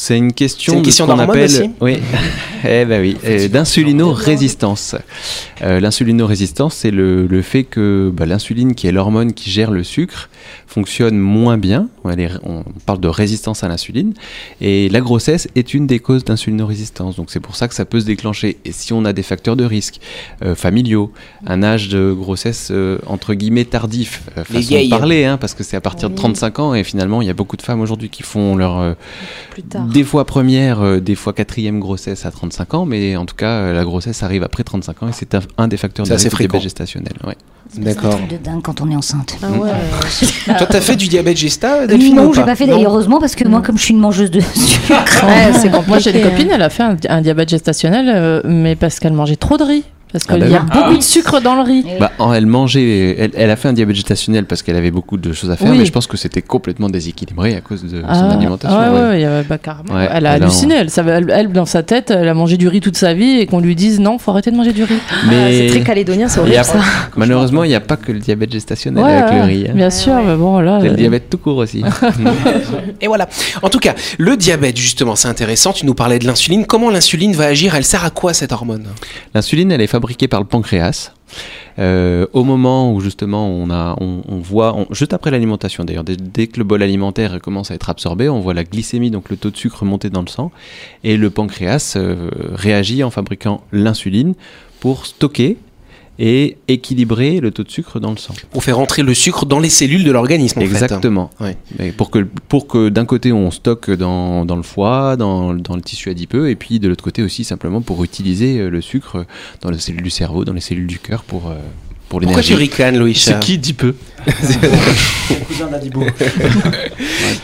C'est 0.00 0.16
une 0.16 0.32
question, 0.32 0.74
C'est 0.74 0.76
une 0.76 0.82
de 0.82 0.86
question 0.86 1.06
ce 1.06 1.10
qu'on 1.10 1.16
d'hormones 1.16 1.36
appelle 1.36 1.50
aussi 1.50 1.70
oui, 1.80 1.96
eh 2.64 2.84
ben 2.84 3.00
oui, 3.00 3.16
euh, 3.24 3.48
d'insulino-résistance. 3.48 4.94
Euh, 5.62 5.80
l'insulino-résistance, 5.80 6.74
c'est 6.76 6.92
le, 6.92 7.26
le 7.26 7.42
fait 7.42 7.64
que 7.64 8.12
bah, 8.14 8.24
l'insuline, 8.24 8.76
qui 8.76 8.86
est 8.86 8.92
l'hormone 8.92 9.32
qui 9.32 9.50
gère 9.50 9.72
le 9.72 9.82
sucre, 9.82 10.30
fonctionne 10.68 11.18
moins 11.18 11.58
bien. 11.58 11.88
Est- 12.16 12.30
on 12.44 12.62
parle 12.86 13.00
de 13.00 13.08
résistance 13.08 13.64
à 13.64 13.68
l'insuline, 13.68 14.14
et 14.60 14.88
la 14.88 15.00
grossesse 15.00 15.48
est 15.56 15.74
une 15.74 15.88
des 15.88 15.98
causes 15.98 16.24
d'insulino-résistance. 16.24 17.16
Donc 17.16 17.30
c'est 17.32 17.40
pour 17.40 17.56
ça 17.56 17.66
que 17.66 17.74
ça 17.74 17.84
peut 17.84 17.98
se 17.98 18.06
déclencher. 18.06 18.58
Et 18.64 18.70
si 18.70 18.92
on 18.92 19.04
a 19.04 19.12
des 19.12 19.24
facteurs 19.24 19.56
de 19.56 19.64
risque 19.64 19.98
euh, 20.44 20.54
familiaux, 20.54 21.12
un 21.44 21.64
âge 21.64 21.88
de 21.88 22.12
grossesse 22.12 22.68
euh, 22.70 22.98
entre 23.06 23.34
guillemets 23.34 23.64
tardif, 23.64 24.22
euh, 24.38 24.44
façon 24.44 24.60
vieilles. 24.60 24.90
de 24.90 24.96
parler, 24.96 25.24
hein, 25.24 25.38
parce 25.38 25.54
que 25.54 25.64
c'est 25.64 25.76
à 25.76 25.80
partir 25.80 26.08
de 26.08 26.14
Oui. 26.14 26.20
35 26.20 26.58
ans, 26.60 26.74
et 26.74 26.84
finalement 26.84 27.20
il 27.20 27.26
y 27.26 27.30
a 27.30 27.34
beaucoup 27.34 27.56
de 27.56 27.62
femmes 27.62 27.80
aujourd'hui 27.80 28.10
qui 28.10 28.22
font 28.22 28.54
leur 28.54 28.78
euh, 28.78 28.92
Plus 29.50 29.62
tard. 29.64 29.87
Des 29.88 30.04
fois 30.04 30.24
première, 30.24 30.80
euh, 30.80 31.00
des 31.00 31.14
fois 31.14 31.32
quatrième 31.32 31.80
grossesse 31.80 32.26
à 32.26 32.30
35 32.30 32.74
ans, 32.74 32.84
mais 32.86 33.16
en 33.16 33.24
tout 33.26 33.34
cas, 33.34 33.50
euh, 33.50 33.72
la 33.72 33.84
grossesse 33.84 34.22
arrive 34.22 34.42
après 34.42 34.62
35 34.64 35.02
ans 35.02 35.08
et 35.08 35.12
c'est 35.12 35.34
un, 35.34 35.40
un 35.56 35.68
des 35.68 35.76
facteurs 35.76 36.06
de 36.06 36.12
risque 36.12 36.36
diabète 36.38 36.62
gestationnel. 36.62 37.12
ouais. 37.26 37.36
C'est 37.70 37.80
un 37.80 37.84
D'accord. 37.84 38.16
truc 38.16 38.28
de 38.28 38.36
dingue 38.38 38.62
quand 38.62 38.80
on 38.80 38.90
est 38.90 38.96
enceinte. 38.96 39.36
Ah 39.42 39.50
ouais. 39.50 39.70
Toi, 40.46 40.66
t'as 40.70 40.80
fait 40.80 40.96
du 40.96 41.06
diabète 41.08 41.36
gesta, 41.36 41.86
Delphine 41.86 42.16
non, 42.16 42.28
ou 42.28 42.34
j'ai 42.34 42.42
pas 42.42 42.56
fait 42.56 42.66
et 42.66 42.84
heureusement 42.84 43.20
parce 43.20 43.34
que 43.34 43.46
moi, 43.46 43.60
comme 43.60 43.76
je 43.76 43.82
suis 43.82 43.92
une 43.94 44.00
mangeuse 44.00 44.30
de 44.30 44.40
sucre, 44.54 45.26
Ouais, 45.26 45.52
c'est 45.52 45.68
compliqué. 45.70 45.88
Moi, 45.88 45.98
j'ai 45.98 46.18
une 46.18 46.22
copine, 46.30 46.48
elle 46.50 46.62
a 46.62 46.70
fait 46.70 46.82
un, 46.84 46.96
un 47.10 47.20
diabète 47.20 47.50
gestationnel, 47.50 48.06
euh, 48.08 48.40
mais 48.44 48.74
parce 48.74 48.98
qu'elle 49.00 49.12
mangeait 49.12 49.36
trop 49.36 49.58
de 49.58 49.64
riz. 49.64 49.84
Parce 50.12 50.24
Ah 50.28 50.34
qu'il 50.34 50.42
bah 50.44 50.48
y 50.48 50.54
a 50.54 50.60
oui. 50.62 50.68
beaucoup 50.72 50.96
de 50.96 51.02
sucre 51.02 51.40
dans 51.40 51.54
le 51.54 51.62
riz. 51.62 51.84
Bah, 52.00 52.10
elle 52.34 52.46
mangeait, 52.46 53.14
elle, 53.18 53.30
elle 53.34 53.50
a 53.50 53.56
fait 53.56 53.68
un 53.68 53.74
diabète 53.74 53.94
gestationnel 53.96 54.46
parce 54.46 54.62
qu'elle 54.62 54.76
avait 54.76 54.90
beaucoup 54.90 55.18
de 55.18 55.32
choses 55.34 55.50
à 55.50 55.56
faire, 55.56 55.70
Oui. 55.70 55.78
mais 55.78 55.84
je 55.84 55.92
pense 55.92 56.06
que 56.06 56.16
c'était 56.16 56.40
complètement 56.40 56.88
déséquilibré 56.88 57.54
à 57.56 57.60
cause 57.60 57.82
de 57.84 58.00
son 58.00 58.06
Ah, 58.08 58.30
alimentation. 58.32 58.78
ouais, 58.78 58.88
ouais. 58.88 59.08
ouais, 59.08 59.18
il 59.18 59.22
y 59.22 59.24
avait- 59.26 59.42
bah, 59.46 59.58
carrément. 59.58 59.94
Ouais, 59.94 60.08
elle 60.10 60.24
a 60.24 60.32
halluciné. 60.32 60.76
Elle, 60.76 60.88
savait- 60.90 61.12
elle, 61.12 61.30
elle, 61.30 61.52
dans 61.52 61.66
sa 61.66 61.82
tête, 61.82 62.10
elle 62.10 62.26
a 62.28 62.32
mangé 62.34 62.56
du 62.56 62.68
riz 62.68 62.80
toute 62.80 62.96
sa 62.96 63.12
vie 63.12 63.38
et 63.38 63.46
qu'on 63.46 63.60
lui 63.60 63.74
dise 63.76 64.00
non, 64.00 64.16
faut 64.18 64.30
arrêter 64.30 64.50
de 64.50 64.56
manger 64.56 64.72
du 64.72 64.84
riz. 64.84 64.94
Ah, 65.10 65.14
Mais 65.28 65.58
c'est 65.68 65.74
très 65.74 65.80
calédonien, 65.84 66.28
c'est 66.28 66.36
y 66.36 66.56
a- 66.56 66.60
horrible 66.60 66.64
ça. 66.64 66.80
malheureusement, 67.16 67.64
il 67.64 67.68
n'y 67.68 67.74
a 67.74 67.80
pas 67.80 67.96
que 67.98 68.10
le 68.12 68.18
diabète 68.20 68.50
gestationnel 68.52 69.04
Ouais, 69.04 69.12
avec 69.12 69.34
le 69.34 69.42
riz. 69.42 69.66
hein. 69.68 69.72
Bien 69.74 69.90
sûr, 69.90 70.14
mais 70.26 70.36
bon, 70.36 70.58
là. 70.60 70.78
Il 70.80 70.84
y 70.84 70.86
a 70.86 70.90
le 70.90 70.94
euh, 70.94 70.96
diabète 70.96 71.28
tout 71.28 71.38
court 71.38 71.58
aussi. 71.58 71.82
Et 73.00 73.06
voilà. 73.06 73.28
En 73.62 73.68
tout 73.68 73.78
cas, 73.78 73.94
le 74.18 74.36
diabète, 74.36 74.76
justement, 74.76 75.16
c'est 75.16 75.28
intéressant. 75.28 75.72
Tu 75.72 75.86
nous 75.86 75.94
parlais 75.94 76.18
de 76.18 76.26
l'insuline. 76.26 76.66
Comment 76.66 76.90
l'insuline 76.90 77.32
va 77.34 77.44
agir? 77.46 77.74
Elle 77.74 77.84
sert 77.84 78.04
à 78.04 78.10
quoi 78.10 78.32
cette 78.34 78.52
hormone? 78.52 78.84
L'insuline, 79.34 79.70
elle 79.72 79.80
est 79.80 79.86
fabriquée 79.98 80.28
par 80.28 80.40
le 80.40 80.46
pancréas. 80.46 81.12
Euh, 81.78 82.26
au 82.32 82.44
moment 82.44 82.92
où 82.94 83.00
justement 83.00 83.48
on 83.50 84.38
voit, 84.38 84.86
juste 84.92 85.12
après 85.12 85.30
l'alimentation 85.30 85.84
d'ailleurs, 85.84 86.04
dès, 86.04 86.16
dès 86.16 86.46
que 86.46 86.58
le 86.58 86.64
bol 86.64 86.82
alimentaire 86.82 87.40
commence 87.40 87.70
à 87.70 87.74
être 87.74 87.90
absorbé, 87.90 88.28
on 88.28 88.40
voit 88.40 88.54
la 88.54 88.64
glycémie, 88.64 89.10
donc 89.10 89.28
le 89.28 89.36
taux 89.36 89.50
de 89.50 89.56
sucre 89.56 89.84
monter 89.84 90.08
dans 90.08 90.22
le 90.22 90.28
sang, 90.28 90.50
et 91.04 91.16
le 91.16 91.30
pancréas 91.30 91.94
euh, 91.96 92.30
réagit 92.52 93.02
en 93.02 93.10
fabriquant 93.10 93.62
l'insuline 93.72 94.34
pour 94.80 95.06
stocker 95.06 95.58
et 96.18 96.56
équilibrer 96.66 97.40
le 97.40 97.50
taux 97.50 97.62
de 97.62 97.70
sucre 97.70 98.00
dans 98.00 98.10
le 98.10 98.16
sang. 98.16 98.34
Pour 98.50 98.64
faire 98.64 98.78
entrer 98.78 99.02
le 99.02 99.14
sucre 99.14 99.46
dans 99.46 99.60
les 99.60 99.70
cellules 99.70 100.04
de 100.04 100.10
l'organisme, 100.10 100.58
en 100.58 100.62
fait. 100.62 100.68
Exactement. 100.68 101.30
Ouais. 101.40 101.56
Et 101.78 101.92
pour 101.92 102.10
que, 102.10 102.26
pour 102.48 102.66
que 102.66 102.88
d'un 102.88 103.04
côté 103.04 103.32
on 103.32 103.50
stocke 103.50 103.90
dans, 103.90 104.44
dans 104.44 104.56
le 104.56 104.62
foie, 104.62 105.16
dans, 105.16 105.54
dans 105.54 105.76
le 105.76 105.82
tissu 105.82 106.10
adipeux, 106.10 106.50
et 106.50 106.56
puis 106.56 106.80
de 106.80 106.88
l'autre 106.88 107.04
côté 107.04 107.22
aussi 107.22 107.44
simplement 107.44 107.80
pour 107.80 108.02
utiliser 108.02 108.58
euh, 108.58 108.70
le 108.70 108.80
sucre 108.80 109.26
dans 109.60 109.70
les 109.70 109.78
cellules 109.78 110.02
du 110.02 110.10
cerveau, 110.10 110.44
dans 110.44 110.52
les 110.52 110.60
cellules 110.60 110.86
du 110.86 110.98
cœur 110.98 111.22
pour, 111.22 111.48
euh, 111.48 111.54
pour 112.08 112.20
Pourquoi 112.20 112.28
l'énergie. 112.42 112.48
tu 112.52 112.54
ricanes, 112.58 112.96
Loïc 112.98 113.18
C'est 113.18 113.38
qui 113.40 113.58
dit 113.58 113.72
peu 113.74 113.94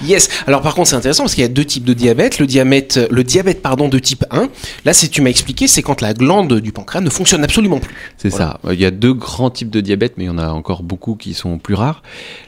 Yes. 0.05 0.29
Alors 0.47 0.61
par 0.63 0.75
contre, 0.75 0.89
c'est 0.89 0.97
intéressant 0.97 1.23
parce 1.25 1.35
qu'il 1.35 1.43
y 1.43 1.47
a 1.47 1.49
deux 1.49 1.65
types 1.65 1.85
de 1.85 1.95
diabète. 1.95 2.39
Le 2.39 2.47
diabète, 2.47 3.01
le 3.11 3.25
diabète 3.25 3.63
pardon 3.63 3.89
de 3.89 3.99
type 3.99 4.25
1. 4.31 4.49
Là, 4.85 4.93
c'est 4.93 5.09
tu 5.09 5.23
m'as 5.23 5.31
expliqué, 5.31 5.67
c'est 5.67 5.83
quand 5.83 6.01
la 6.01 6.13
glande 6.15 6.61
du 6.61 6.73
pancréas 6.73 7.01
ne 7.01 7.11
fonctionne 7.11 7.45
absolument 7.45 7.79
plus. 7.79 7.95
C'est 8.19 8.29
Voilà. 8.29 8.59
ça. 8.65 8.73
Il 8.73 8.81
y 8.81 8.85
a 8.85 8.91
deux 8.91 9.15
grands 9.15 9.51
types 9.51 9.71
de 9.71 9.81
diabète, 9.81 10.15
mais 10.17 10.25
il 10.25 10.29
y 10.29 10.31
en 10.31 10.39
a 10.39 10.49
encore 10.49 10.83
beaucoup 10.83 11.15
qui 11.15 11.35
sont 11.35 11.59
plus 11.59 11.75
rares. 11.75 12.03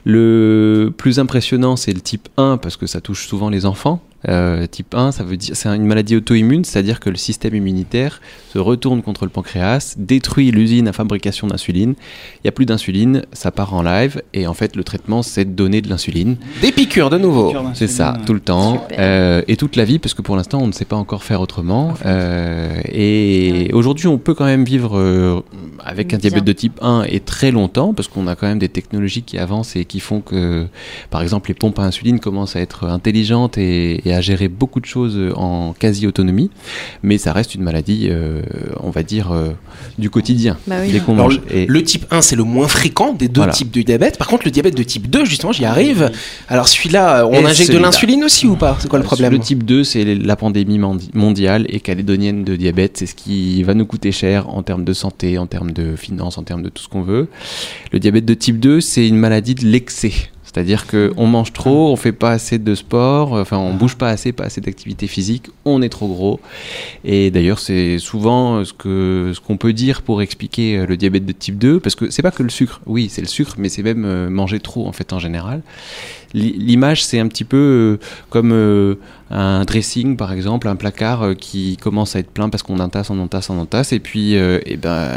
Le 0.05 0.93
plus 0.97 1.19
impressionnant, 1.19 1.77
c'est 1.77 1.93
le 1.93 2.01
type 2.01 2.29
1 2.37 2.59
parce 2.59 2.77
que 2.77 2.87
ça 2.87 3.01
touche 3.01 3.27
souvent 3.27 3.49
les 3.51 3.67
enfants. 3.67 4.03
Euh, 4.29 4.67
type 4.67 4.95
1, 4.95 5.13
ça 5.13 5.25
veut 5.25 5.37
dire 5.37 5.55
c'est 5.55 5.69
une 5.69 5.87
maladie 5.87 6.17
auto-immune, 6.17 6.65
c'est-à-dire 6.65 7.01
que 7.01 7.11
le 7.11 7.17
système 7.17 7.55
immunitaire 7.55 8.21
se 8.53 8.59
retourne 8.59 9.03
contre 9.03 9.25
le 9.25 9.31
pancréas, 9.31 9.95
détruit 9.99 10.51
l'usine 10.51 10.89
à 10.89 10.93
fabrication 10.93 11.47
d'insuline. 11.47 11.95
Il 12.37 12.41
n'y 12.45 12.49
a 12.49 12.53
plus 12.53 12.67
d'insuline, 12.67 13.23
ça 13.33 13.51
part 13.51 13.75
en 13.75 13.83
live, 13.83 14.23
et 14.35 14.47
en 14.47 14.55
fait 14.55 14.77
le 14.77 14.85
traitement 14.85 15.23
c'est 15.23 15.45
de 15.45 15.51
donner 15.53 15.81
de 15.81 15.89
l'insuline. 15.89 16.37
Des 16.61 16.73
piqûres 16.73 17.11
de 17.11 17.19
nouveau. 17.19 17.55
C'est 17.75 17.87
ça, 17.87 18.17
tout 18.27 18.35
le 18.35 18.41
temps, 18.41 18.87
euh, 18.99 19.43
et 19.47 19.57
toute 19.57 19.77
la 19.77 19.85
vie, 19.85 19.99
parce 19.99 20.15
que 20.15 20.23
pour 20.23 20.37
l'instant 20.37 20.59
on 20.61 20.67
ne 20.67 20.73
sait 20.73 20.85
pas 20.85 20.97
encore 20.97 21.23
faire 21.23 21.41
autrement. 21.41 21.95
Euh, 22.05 22.81
et 22.93 23.71
aujourd'hui 23.73 24.09
on 24.09 24.19
peut 24.19 24.35
quand 24.35 24.45
même 24.45 24.65
vivre 24.65 24.99
euh, 24.99 25.41
avec 25.85 26.15
un 26.15 26.19
diabète 26.19 26.45
de 26.45 26.53
type 26.53 26.79
1 26.83 27.05
et 27.09 27.21
très 27.21 27.51
longtemps, 27.51 27.95
parce 27.95 28.09
qu'on 28.09 28.27
a 28.27 28.35
quand 28.35 28.47
même 28.47 28.59
des 28.59 28.69
technologies 28.69 29.23
qui 29.23 29.39
avancent 29.39 29.77
et 29.77 29.85
qui 29.85 30.01
font 30.01 30.21
que, 30.21 30.67
par 31.11 31.23
exemple, 31.23 31.51
les 31.51 31.55
pompes 31.55 31.79
à 31.79 31.83
insuline 31.83 32.19
commencent 32.19 32.57
à 32.57 32.61
être 32.61 32.85
intelligentes 32.85 33.59
et, 33.59 34.07
et 34.09 34.15
à 34.15 34.16
gérer 34.21 34.49
beaucoup 34.49 34.81
de 34.81 34.87
choses 34.87 35.19
en 35.37 35.73
quasi-autonomie, 35.79 36.51
mais 37.03 37.19
ça 37.19 37.33
reste 37.33 37.55
une 37.55 37.63
maladie, 37.63 38.09
euh, 38.11 38.43
on 38.83 38.91
va 38.91 39.03
dire, 39.03 39.33
euh, 39.33 39.51
du 39.99 40.11
quotidien, 40.11 40.57
Bah 40.67 40.77
oui. 40.83 40.93
dès 40.93 41.01
qu'on 41.01 41.15
Alors, 41.15 41.27
mange. 41.29 41.41
le, 41.51 41.57
Et- 41.57 41.67
le 41.67 41.83
type 41.83 42.07
1, 42.11 42.23
c'est 42.23 42.37
le 42.37 42.45
moins 42.45 42.69
fréquent 42.69 43.13
des 43.13 43.29
deux 43.29 43.41
Voilà. 43.41 43.53
types 43.53 43.71
de 43.71 43.83
diabète. 43.83 44.19
Par 44.19 44.29
contre, 44.29 44.45
le 44.45 44.51
diabète 44.51 44.77
de 44.77 44.83
type 44.83 45.09
2, 45.11 45.25
justement, 45.25 45.53
j'y 45.53 45.65
arrive. 45.65 46.11
Alors, 46.49 46.69
celui-là, 46.69 47.27
on 47.27 47.33
Et 47.33 47.45
injecte 47.45 47.73
de 47.73 47.79
l'insuline 47.79 48.25
aussi 48.25 48.47
ou 48.47 48.57
pas? 48.57 48.77
C'est 48.81 48.89
quoi 48.89 48.99
le 48.99 49.05
problème? 49.05 49.33
Le 49.33 49.39
type 49.39 49.65
2, 49.65 49.85
c'est 49.85 50.05
la 50.15 50.37
pandémie 50.37 50.79
mondi- 50.79 51.11
mondiale 51.15 51.67
et 51.69 51.81
calédonienne 51.81 52.45
de 52.45 52.57
diabète. 52.57 52.97
C'est 52.99 53.07
ce 53.07 53.15
qui 53.15 53.63
va 53.63 53.75
nous 53.75 53.87
coûter 53.87 54.13
cher 54.13 54.49
en 54.49 54.63
termes 54.63 54.85
de 54.85 54.93
santé, 54.93 55.39
en 55.39 55.47
termes 55.47 55.73
de 55.73 55.97
finances, 55.97 56.39
en 56.39 56.43
termes 56.43 56.63
de 56.63 56.69
tout 56.69 56.83
ce 56.83 56.89
qu'on 56.89 57.03
veut. 57.03 57.29
Le 57.93 57.99
diabète 57.99 58.25
de 58.25 58.35
type 58.35 58.59
2, 58.61 58.81
c'est 58.81 59.07
une 59.07 59.17
maladie 59.17 59.55
de 59.55 59.65
l'excès. 59.67 60.13
C'est-à-dire 60.57 60.87
qu'on 60.87 61.27
mange 61.27 61.53
trop, 61.53 61.93
on 61.93 61.97
fait 61.97 62.13
pas 62.13 62.31
assez 62.31 62.57
de 62.59 62.75
sport, 62.75 63.35
enfin 63.35 63.59
on 63.59 63.75
bouge 63.75 63.97
pas 63.97 64.09
assez, 64.09 64.33
pas 64.33 64.45
assez 64.45 64.63
d'activité 64.63 65.07
physique, 65.07 65.51
on 65.67 65.83
est 65.83 65.91
trop 65.91 66.09
gros. 66.09 66.41
Et 67.05 67.31
d'ailleurs, 67.31 67.59
c'est 67.59 67.99
souvent 67.99 68.65
ce 68.65 68.73
que 68.73 69.33
ce 69.35 69.41
qu'on 69.41 69.59
peut 69.59 69.75
dire 69.75 70.01
pour 70.01 70.23
expliquer 70.23 70.79
euh, 70.79 70.87
le 70.87 70.97
diabète 70.97 71.27
de 71.27 71.33
type 71.33 71.59
2, 71.59 71.79
parce 71.79 71.95
que 71.95 72.09
c'est 72.09 72.23
pas 72.23 72.31
que 72.31 72.43
le 72.43 72.49
sucre. 72.49 72.81
Oui, 72.87 73.09
c'est 73.11 73.21
le 73.21 73.27
sucre, 73.29 73.57
mais 73.59 73.69
c'est 73.69 73.83
même 73.83 74.07
euh, 74.07 74.31
manger 74.31 74.59
trop 74.59 74.87
en 74.89 74.93
fait 74.93 75.13
en 75.13 75.19
général. 75.19 75.61
L'i- 76.33 76.57
L'image, 76.59 77.05
c'est 77.05 77.19
un 77.21 77.29
petit 77.29 77.45
peu 77.45 77.99
euh, 78.01 78.07
comme 78.31 78.97
un 79.31 79.65
dressing, 79.65 80.17
par 80.17 80.33
exemple, 80.33 80.69
un 80.69 80.77
placard 80.77 81.35
qui 81.39 81.77
commence 81.77 82.15
à 82.17 82.21
être 82.21 82.31
plein 82.31 82.49
parce 82.49 82.63
qu'on 82.63 82.79
entasse, 82.79 83.11
on 83.11 83.19
entasse, 83.19 83.51
on 83.51 83.59
entasse, 83.59 83.93
et 83.93 83.99
puis 83.99 84.35
eh 84.35 84.77
ben, 84.77 85.09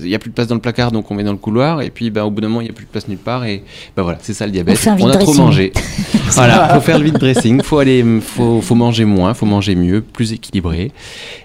il 0.00 0.08
y 0.08 0.14
a 0.14 0.18
plus 0.18 0.30
de 0.30 0.34
place 0.34 0.46
dans 0.48 0.54
le 0.54 0.60
placard, 0.62 0.92
donc 0.92 1.10
on 1.10 1.14
met 1.14 1.24
dans 1.24 1.32
le 1.32 1.36
couloir, 1.38 1.82
et 1.82 1.90
puis 1.90 2.10
ben, 2.10 2.24
au 2.24 2.30
bout 2.30 2.40
d'un 2.40 2.48
moment, 2.48 2.62
il 2.62 2.66
y 2.68 2.70
a 2.70 2.72
plus 2.72 2.86
de 2.86 2.90
place 2.90 3.06
nulle 3.06 3.18
part, 3.18 3.44
et 3.44 3.62
ben 3.96 4.02
voilà, 4.02 4.18
c'est 4.22 4.32
ça 4.32 4.46
le 4.46 4.52
diabète. 4.52 4.63
On 4.66 4.74
fait 4.74 4.90
un 4.90 5.10
a 5.10 5.16
trop 5.16 5.34
mangé. 5.34 5.72
voilà, 6.30 6.74
faut 6.74 6.80
faire 6.80 6.98
le 6.98 7.04
vide 7.06 7.18
dressing, 7.18 7.62
faut 7.62 7.78
aller, 7.78 8.04
faut, 8.20 8.60
faut 8.60 8.74
manger 8.74 9.04
moins, 9.04 9.34
faut 9.34 9.46
manger 9.46 9.74
mieux, 9.74 10.00
plus 10.00 10.32
équilibré, 10.32 10.92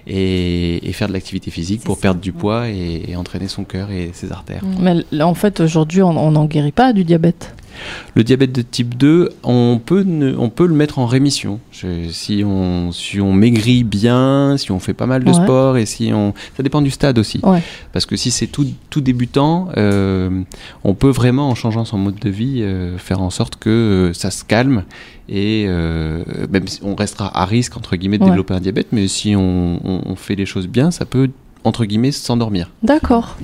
et, 0.06 0.88
et 0.88 0.92
faire 0.92 1.08
de 1.08 1.12
l'activité 1.12 1.50
physique 1.50 1.82
pour 1.82 1.98
perdre 1.98 2.20
du 2.20 2.32
poids 2.32 2.68
et, 2.68 3.04
et 3.08 3.16
entraîner 3.16 3.48
son 3.48 3.64
cœur 3.64 3.90
et 3.90 4.10
ses 4.12 4.30
artères. 4.32 4.62
Mais 4.78 4.96
là, 5.10 5.26
en 5.26 5.34
fait, 5.34 5.60
aujourd'hui, 5.60 6.02
on 6.02 6.10
on 6.20 6.32
n'en 6.32 6.44
guérit 6.44 6.72
pas 6.72 6.92
du 6.92 7.04
diabète. 7.04 7.54
Le 8.14 8.24
diabète 8.24 8.52
de 8.52 8.62
type 8.62 8.96
2, 8.96 9.30
on 9.42 9.80
peut, 9.84 10.02
ne- 10.02 10.36
on 10.36 10.48
peut 10.50 10.66
le 10.66 10.74
mettre 10.74 10.98
en 10.98 11.06
rémission. 11.06 11.60
Je- 11.72 12.08
si, 12.10 12.42
on, 12.44 12.92
si 12.92 13.20
on 13.20 13.32
maigrit 13.32 13.84
bien, 13.84 14.56
si 14.58 14.70
on 14.72 14.78
fait 14.80 14.94
pas 14.94 15.06
mal 15.06 15.24
de 15.24 15.30
Ouais. 15.30 15.34
sport, 15.42 15.76
et 15.76 15.86
si 15.86 16.10
on... 16.12 16.34
Ça 16.56 16.62
dépend 16.62 16.82
du 16.82 16.90
stade 16.90 17.18
aussi. 17.18 17.40
Ouais. 17.42 17.62
Parce 17.92 18.06
que 18.06 18.16
si 18.16 18.30
c'est 18.30 18.46
tout, 18.48 18.66
tout 18.90 19.00
débutant, 19.00 19.68
euh, 19.76 20.42
on 20.84 20.94
peut 20.94 21.10
vraiment, 21.10 21.48
en 21.50 21.54
changeant 21.54 21.84
son 21.84 21.98
mode 21.98 22.18
de 22.18 22.30
vie, 22.30 22.62
euh, 22.62 22.98
faire 22.98 23.20
en 23.22 23.30
sorte 23.30 23.56
que 23.56 23.70
euh, 23.70 24.12
ça 24.12 24.30
se 24.30 24.44
calme. 24.44 24.84
Et 25.28 25.66
euh, 25.68 26.24
même 26.50 26.66
si 26.66 26.80
on 26.82 26.94
restera 26.96 27.30
à 27.40 27.44
risque, 27.44 27.76
entre 27.76 27.94
guillemets, 27.96 28.18
de 28.18 28.24
Ouais. 28.24 28.30
développer 28.30 28.54
un 28.54 28.60
diabète, 28.60 28.88
mais 28.92 29.06
si 29.08 29.36
on, 29.36 29.80
on- 29.84 30.02
on 30.06 30.16
fait 30.16 30.34
les 30.34 30.46
choses 30.46 30.66
bien, 30.66 30.90
ça 30.90 31.04
peut, 31.04 31.30
entre 31.64 31.84
guillemets, 31.84 32.10
s'endormir. 32.12 32.68
D'accord. 32.82 33.36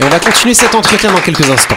Et 0.00 0.04
on 0.04 0.08
va 0.08 0.20
continuer 0.20 0.54
cet 0.54 0.74
entretien 0.74 1.12
dans 1.12 1.20
quelques 1.20 1.50
instants. 1.50 1.76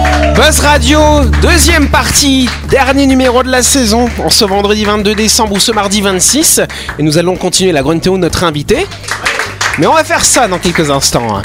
Buzz 0.35 0.59
Radio, 0.61 0.99
deuxième 1.41 1.87
partie, 1.89 2.49
dernier 2.69 3.05
numéro 3.05 3.43
de 3.43 3.49
la 3.49 3.61
saison, 3.61 4.09
en 4.23 4.29
ce 4.29 4.45
vendredi 4.45 4.85
22 4.85 5.13
décembre 5.15 5.53
ou 5.53 5.59
ce 5.59 5.71
mardi 5.71 6.01
26. 6.01 6.61
Et 6.99 7.03
nous 7.03 7.17
allons 7.17 7.35
continuer 7.35 7.71
la 7.71 7.81
Gruntéo, 7.81 8.17
notre 8.17 8.43
invité. 8.43 8.87
Mais 9.77 9.87
on 9.87 9.93
va 9.93 10.03
faire 10.03 10.23
ça 10.23 10.47
dans 10.47 10.59
quelques 10.59 10.89
instants. 10.89 11.37
hein. 11.37 11.41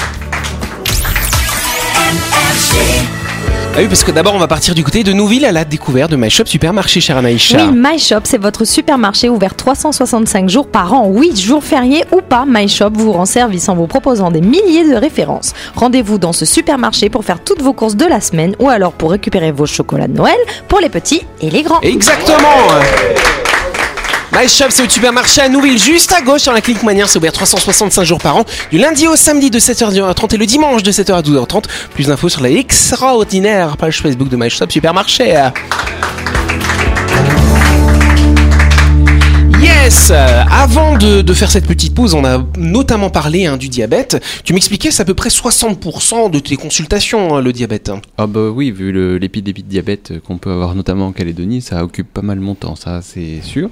Ah 3.77 3.81
oui, 3.81 3.87
parce 3.89 4.03
que 4.03 4.09
d'abord 4.09 4.33
on 4.33 4.39
va 4.39 4.47
partir 4.47 4.73
du 4.73 4.83
côté 4.83 5.03
de 5.03 5.13
Nouville 5.13 5.45
à 5.45 5.51
la 5.51 5.63
découverte 5.63 6.09
de 6.09 6.15
My 6.15 6.31
Shop 6.31 6.47
Supermarché, 6.47 6.99
chère 6.99 7.17
Anaïcha. 7.17 7.63
Oui, 7.63 7.71
My 7.75 7.99
Shop, 7.99 8.21
c'est 8.23 8.41
votre 8.41 8.65
supermarché 8.65 9.29
ouvert 9.29 9.55
365 9.55 10.49
jours 10.49 10.65
par 10.65 10.93
an, 10.93 11.11
8 11.11 11.39
jours 11.39 11.63
fériés 11.63 12.03
ou 12.11 12.21
pas. 12.21 12.45
My 12.47 12.67
Shop 12.67 12.89
vous 12.93 13.11
rend 13.11 13.25
service 13.25 13.69
en 13.69 13.75
vous 13.75 13.85
proposant 13.85 14.31
des 14.31 14.41
milliers 14.41 14.89
de 14.89 14.95
références. 14.95 15.53
Rendez-vous 15.75 16.17
dans 16.17 16.33
ce 16.33 16.43
supermarché 16.43 17.11
pour 17.11 17.23
faire 17.23 17.43
toutes 17.43 17.61
vos 17.61 17.73
courses 17.73 17.95
de 17.95 18.05
la 18.05 18.19
semaine 18.19 18.55
ou 18.57 18.67
alors 18.67 18.93
pour 18.93 19.11
récupérer 19.11 19.51
vos 19.51 19.67
chocolats 19.67 20.07
de 20.07 20.17
Noël 20.17 20.39
pour 20.67 20.79
les 20.79 20.89
petits 20.89 21.21
et 21.41 21.51
les 21.51 21.61
grands. 21.61 21.81
Exactement 21.81 22.47
My 24.39 24.47
Shop, 24.47 24.65
c'est 24.69 24.85
au 24.85 24.89
supermarché 24.89 25.41
à 25.41 25.49
Nouville, 25.49 25.79
juste 25.79 26.11
à 26.13 26.21
gauche 26.21 26.41
sur 26.41 26.53
la 26.53 26.61
clinique 26.61 26.83
Manière. 26.83 27.09
C'est 27.09 27.17
ouvert 27.17 27.31
365 27.31 28.03
jours 28.03 28.19
par 28.19 28.37
an, 28.37 28.45
du 28.69 28.77
lundi 28.77 29.07
au 29.07 29.15
samedi 29.15 29.49
de 29.49 29.57
7h 29.57 30.07
à 30.07 30.13
30 30.13 30.33
et 30.33 30.37
le 30.37 30.45
dimanche 30.45 30.83
de 30.83 30.91
7h 30.91 31.13
à 31.13 31.21
12h30. 31.21 31.63
Plus 31.95 32.05
d'infos 32.05 32.29
sur 32.29 32.43
la 32.43 32.51
extraordinaire 32.51 33.77
page 33.77 33.99
Facebook 33.99 34.29
de 34.29 34.37
My 34.37 34.51
Shop 34.51 34.69
Supermarché. 34.69 35.49
Yes 39.87 40.11
Euh, 40.11 40.43
Avant 40.51 40.97
de, 40.97 41.21
de 41.21 41.33
faire 41.33 41.49
cette 41.49 41.65
petite 41.65 41.93
pause, 41.95 42.13
on 42.13 42.25
a 42.25 42.43
notamment 42.57 43.09
parlé 43.09 43.45
hein, 43.45 43.55
du 43.55 43.69
diabète. 43.69 44.21
Tu 44.43 44.53
m'expliquais, 44.53 44.91
c'est 44.91 45.01
à 45.01 45.05
peu 45.05 45.13
près 45.13 45.29
60% 45.29 46.29
de 46.29 46.39
tes 46.39 46.57
consultations, 46.57 47.35
hein, 47.37 47.41
le 47.41 47.53
diabète. 47.53 47.89
Ah 48.17 48.27
bah 48.27 48.49
oui, 48.53 48.69
vu 48.71 49.17
l'épidémie 49.17 49.63
de 49.63 49.69
diabète 49.69 50.13
qu'on 50.25 50.37
peut 50.39 50.51
avoir 50.51 50.75
notamment 50.75 51.07
en 51.07 51.11
Calédonie, 51.13 51.61
ça 51.61 51.85
occupe 51.85 52.11
pas 52.13 52.21
mal 52.21 52.41
mon 52.41 52.53
temps, 52.53 52.75
ça 52.75 52.99
c'est 53.01 53.41
sûr. 53.41 53.69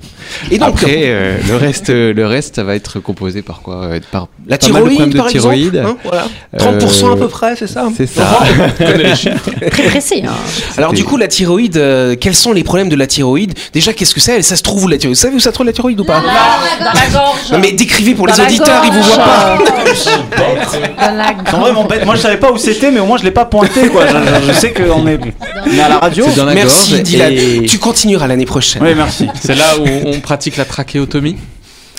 Et 0.52 0.58
donc, 0.58 0.70
Après, 0.70 1.04
euh, 1.08 1.38
le 1.50 1.56
reste, 1.58 1.90
euh, 1.90 2.14
le 2.14 2.26
reste, 2.26 2.56
ça 2.56 2.64
va 2.64 2.76
être 2.76 3.02
composé 3.02 3.42
par 3.42 3.62
quoi? 3.62 3.84
Euh, 3.84 4.00
Par 4.12 4.30
la 4.48 4.58
thyroïde, 4.58 5.10
de 5.10 5.18
par 5.18 5.28
exemple 5.28 5.56
thyroïde. 5.56 5.78
hein, 5.86 5.98
voilà. 6.04 6.28
30% 6.58 7.14
à 7.14 7.16
peu 7.16 7.28
près, 7.28 7.56
c'est 7.56 7.68
ça 7.68 7.88
C'est 7.98 8.06
ça. 8.08 8.40
Très 9.72 9.84
pressé. 9.84 10.24
hein. 10.28 10.32
Alors 10.78 10.94
du 10.94 11.04
coup, 11.04 11.18
la 11.18 11.28
thyroïde, 11.28 11.78
euh, 11.78 12.16
quels 12.20 12.36
sont 12.36 12.52
les 12.54 12.64
problèmes 12.64 12.90
de 12.90 12.96
la 12.96 13.08
thyroïde? 13.08 13.54
Déjà, 13.74 13.94
qu'est-ce 13.94 14.14
que 14.14 14.20
c'est? 14.22 14.42
Ça 14.42 14.56
se 14.56 14.62
trouve 14.62 14.84
où 14.84 14.88
la 14.88 14.98
thyroïde 14.98 15.16
Vous 15.18 15.22
savez 15.22 15.36
où 15.36 15.40
ça 15.40 15.50
se 15.50 15.54
trouve 15.56 15.66
la 15.66 15.74
thyroïde 15.74 16.00
ou 16.00 16.04
pas? 16.06 16.22
Dans 16.22 16.86
la 16.86 17.08
gorge. 17.12 17.52
Non 17.52 17.60
mais 17.60 17.72
décrivez 17.72 18.14
pour 18.14 18.28
les 18.28 18.34
Dans 18.34 18.44
auditeurs, 18.44 18.82
ils 18.86 18.92
vous 18.92 19.02
voient 19.02 19.18
pas. 19.18 19.58
Dans 21.02 21.16
la 21.16 21.34
vraiment 21.60 21.84
bête. 21.86 22.06
Moi 22.06 22.16
je 22.16 22.22
savais 22.22 22.38
pas 22.38 22.52
où 22.52 22.58
c'était, 22.58 22.92
mais 22.92 23.00
au 23.00 23.06
moins 23.06 23.18
je 23.18 23.24
l'ai 23.24 23.32
pas 23.32 23.46
pointé 23.46 23.88
quoi. 23.90 24.04
Je, 24.08 24.48
je- 24.48 24.54
sais 24.54 24.72
qu'on 24.74 25.08
est, 25.08 25.20
on 25.66 25.74
est 25.74 25.80
à 25.82 25.90
la 25.90 25.98
radio. 26.00 26.26
C'est 26.30 26.36
dans 26.38 26.46
la 26.46 26.54
Merci 26.54 26.92
gorge. 26.92 27.04
Dylan. 27.04 27.34
et- 27.34 27.66
Tu 27.68 27.78
continueras 27.80 28.28
l'année 28.28 28.46
prochaine. 28.46 28.82
Oui, 28.84 28.94
merci. 28.96 29.28
C'est 29.42 29.56
là 29.56 29.78
où 29.80 29.86
on 30.08 30.20
pratique 30.20 30.58
la 30.58 30.66
trachéotomie. 30.66 31.38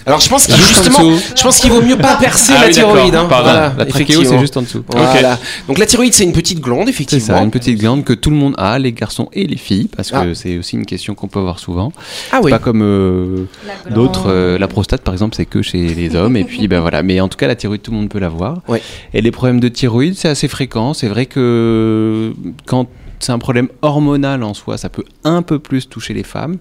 Alors 0.06 0.20
je 0.20 0.28
pense 0.28 0.46
qu'il 0.46 0.54
Juste 0.54 0.78
en 0.78 0.82
justement, 0.84 1.10
dessous. 1.10 1.32
je 1.36 1.42
pense 1.42 1.58
qu'il 1.58 1.70
vaut 1.72 1.82
mieux 1.82 1.96
pas 1.98 2.14
percer 2.16 2.52
Ah 2.56 2.60
la 2.62 2.66
oui, 2.68 2.72
thyroïde. 2.72 3.14
hein. 3.16 3.26
Voilà, 3.28 3.52
La 3.76 3.84
trachéo, 3.86 3.88
effectivement. 3.88 4.24
c'est 4.30 4.38
juste 4.38 4.56
en 4.56 4.62
dessous. 4.62 4.84
Voilà. 4.88 5.36
Donc 5.66 5.78
la 5.78 5.86
thyroïde, 5.86 6.14
c'est 6.14 6.22
une 6.22 6.32
petite 6.32 6.60
glande, 6.60 6.84
C'est 6.84 6.90
effectivement. 6.90 7.26
ça, 7.38 7.42
une 7.42 7.50
petite 7.50 7.78
glande 7.80 8.04
que 8.04 8.12
tout 8.12 8.30
le 8.30 8.36
monde 8.36 8.54
a, 8.56 8.78
les 8.78 8.92
garçons 8.92 9.28
et 9.32 9.46
les 9.48 9.56
filles, 9.56 9.88
parce 9.96 10.10
que 10.12 10.16
Ah. 10.16 10.34
c'est 10.34 10.58
aussi 10.58 10.76
une 10.76 10.86
question 10.86 11.16
qu'on 11.16 11.26
peut 11.26 11.40
avoir 11.40 11.58
souvent. 11.58 11.92
Ah 12.30 12.38
oui. 12.42 12.52
Pas 12.52 12.60
comme 12.60 12.82
euh, 12.82 13.46
d'autres, 13.90 14.26
euh, 14.28 14.58
la 14.58 14.68
prostate 14.68 15.02
par 15.02 15.12
exemple, 15.12 15.34
c'est 15.34 15.44
que 15.46 15.60
chez 15.60 15.82
les 15.94 16.14
hommes, 16.14 16.36
et 16.36 16.44
puis 16.44 16.68
ben 16.68 16.78
voilà. 16.80 17.02
Mais 17.02 17.20
en 17.20 17.26
tout 17.28 17.36
cas, 17.36 17.48
la 17.48 17.56
thyroïde, 17.56 17.82
tout 17.82 17.90
le 17.90 17.96
monde 17.96 18.08
peut 18.08 18.20
l'avoir. 18.20 18.58
Ouais. 18.68 18.80
Et 19.12 19.20
les 19.20 19.32
problèmes 19.32 19.58
de 19.58 19.68
thyroïde, 19.68 20.14
c'est 20.16 20.28
assez 20.28 20.46
fréquent. 20.46 20.94
C'est 20.94 21.08
vrai 21.08 21.26
que 21.26 22.32
quand 22.64 22.86
c'est 23.18 23.32
un 23.32 23.38
problème 23.38 23.68
hormonal 23.82 24.42
en 24.42 24.54
soi, 24.54 24.78
ça 24.78 24.88
peut 24.88 25.04
un 25.24 25.42
peu 25.42 25.58
plus 25.58 25.88
toucher 25.88 26.14
les 26.14 26.22
femmes. 26.22 26.58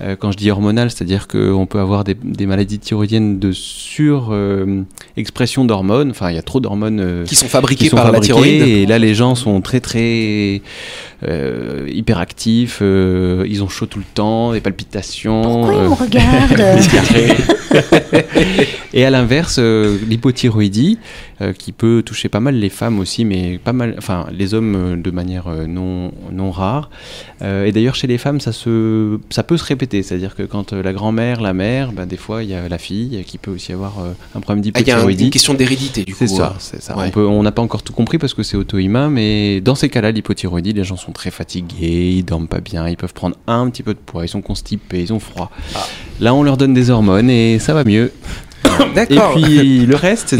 Euh, 0.00 0.16
quand 0.16 0.32
je 0.32 0.36
dis 0.36 0.50
hormonal, 0.50 0.90
c'est-à-dire 0.90 1.28
qu'on 1.28 1.66
peut 1.66 1.78
avoir 1.78 2.02
des, 2.02 2.14
des 2.14 2.46
maladies 2.46 2.80
thyroïdiennes 2.80 3.38
de 3.38 3.52
sur-expression 3.52 5.64
d'hormones. 5.64 6.10
Enfin, 6.10 6.30
il 6.30 6.34
y 6.34 6.38
a 6.38 6.42
trop 6.42 6.58
d'hormones 6.58 6.98
euh, 7.00 7.24
Qui 7.24 7.36
sont 7.36 7.46
qui 7.46 7.88
sont 7.88 7.96
par 7.96 8.10
la 8.10 8.18
thyroïde. 8.18 8.62
Et 8.62 8.86
là, 8.86 8.98
les 8.98 9.14
gens 9.14 9.36
sont 9.36 9.60
très 9.60 9.78
très 9.78 10.62
euh, 11.26 11.88
hyperactifs. 11.92 12.78
euh, 12.82 13.44
ils 13.48 13.62
ont 13.62 13.68
chaud 13.68 13.86
tout 13.86 13.98
le 13.98 14.04
temps, 14.14 14.52
des 14.52 14.60
palpitations. 14.60 15.42
Pourquoi 15.42 15.74
euh, 15.74 15.84
il 15.84 15.90
me 15.90 15.94
regarde 15.94 16.50
des 16.80 16.88
diarrhées. 16.88 17.34
et 18.94 19.04
à 19.04 19.10
l'inverse, 19.10 19.56
euh, 19.58 19.98
l'hypothyroïdie, 20.08 20.98
euh, 21.40 21.52
qui 21.52 21.72
peut 21.72 22.02
toucher 22.04 22.28
pas 22.28 22.40
mal 22.40 22.54
les 22.54 22.68
femmes 22.68 22.98
aussi, 23.00 23.24
mais 23.24 23.58
pas 23.62 23.72
mal, 23.72 23.94
enfin 23.98 24.26
les 24.32 24.54
hommes 24.54 24.74
euh, 24.76 24.96
de 24.96 25.10
manière 25.10 25.48
euh, 25.48 25.66
non 25.66 26.12
non 26.32 26.50
rare. 26.50 26.90
Euh, 27.42 27.64
et 27.64 27.72
d'ailleurs 27.72 27.94
chez 27.96 28.06
les 28.06 28.18
femmes, 28.18 28.40
ça 28.40 28.52
se 28.52 29.18
ça 29.30 29.42
peut 29.42 29.56
se 29.56 29.64
répéter. 29.64 30.02
C'est-à-dire 30.02 30.34
que 30.36 30.44
quand 30.44 30.72
euh, 30.72 30.82
la 30.82 30.92
grand-mère, 30.92 31.40
la 31.40 31.52
mère, 31.54 31.92
ben, 31.92 32.06
des 32.06 32.16
fois, 32.16 32.42
il 32.44 32.50
y 32.50 32.54
a 32.54 32.68
la 32.68 32.78
fille 32.78 33.24
qui 33.26 33.38
peut 33.38 33.50
aussi 33.50 33.72
avoir 33.72 33.98
euh, 34.00 34.12
un 34.36 34.40
problème 34.40 34.62
Ah, 34.74 34.80
Il 34.80 34.86
y 34.86 34.90
a 34.90 34.94
un- 34.94 34.98
d'hypothyroïdie. 34.98 35.24
une 35.24 35.30
question 35.30 35.54
d'hérédité, 35.54 36.04
du 36.04 36.12
coup. 36.12 36.18
C'est 36.20 36.28
ça, 36.28 36.50
euh. 36.54 36.56
c'est 36.60 36.82
ça. 36.82 36.96
Ouais. 36.96 37.10
On 37.16 37.42
n'a 37.42 37.52
pas 37.52 37.62
encore 37.62 37.82
tout 37.82 37.92
compris 37.92 38.18
parce 38.18 38.34
que 38.34 38.42
c'est 38.44 38.56
auto-immun, 38.56 39.10
mais 39.10 39.60
dans 39.60 39.74
ces 39.74 39.88
cas-là, 39.88 40.12
l'hypothyroïdie, 40.12 40.72
les 40.72 40.84
gens 40.84 40.96
sont 40.96 41.12
très 41.14 41.30
fatigués, 41.30 42.10
ils 42.16 42.24
dorment 42.24 42.48
pas 42.48 42.60
bien, 42.60 42.86
ils 42.88 42.96
peuvent 42.96 43.14
prendre 43.14 43.36
un 43.46 43.70
petit 43.70 43.82
peu 43.82 43.94
de 43.94 43.98
poids, 43.98 44.24
ils 44.24 44.28
sont 44.28 44.42
constipés, 44.42 45.00
ils 45.00 45.12
ont 45.12 45.20
froid. 45.20 45.50
Ah. 45.74 45.86
Là, 46.20 46.34
on 46.34 46.42
leur 46.42 46.58
donne 46.58 46.74
des 46.74 46.90
hormones 46.90 47.30
et 47.30 47.58
ça 47.58 47.72
va 47.72 47.84
mieux. 47.84 48.12
Et 48.80 48.94
D'accord. 48.94 49.34
puis 49.34 49.86
le 49.86 49.94
reste, 49.94 50.34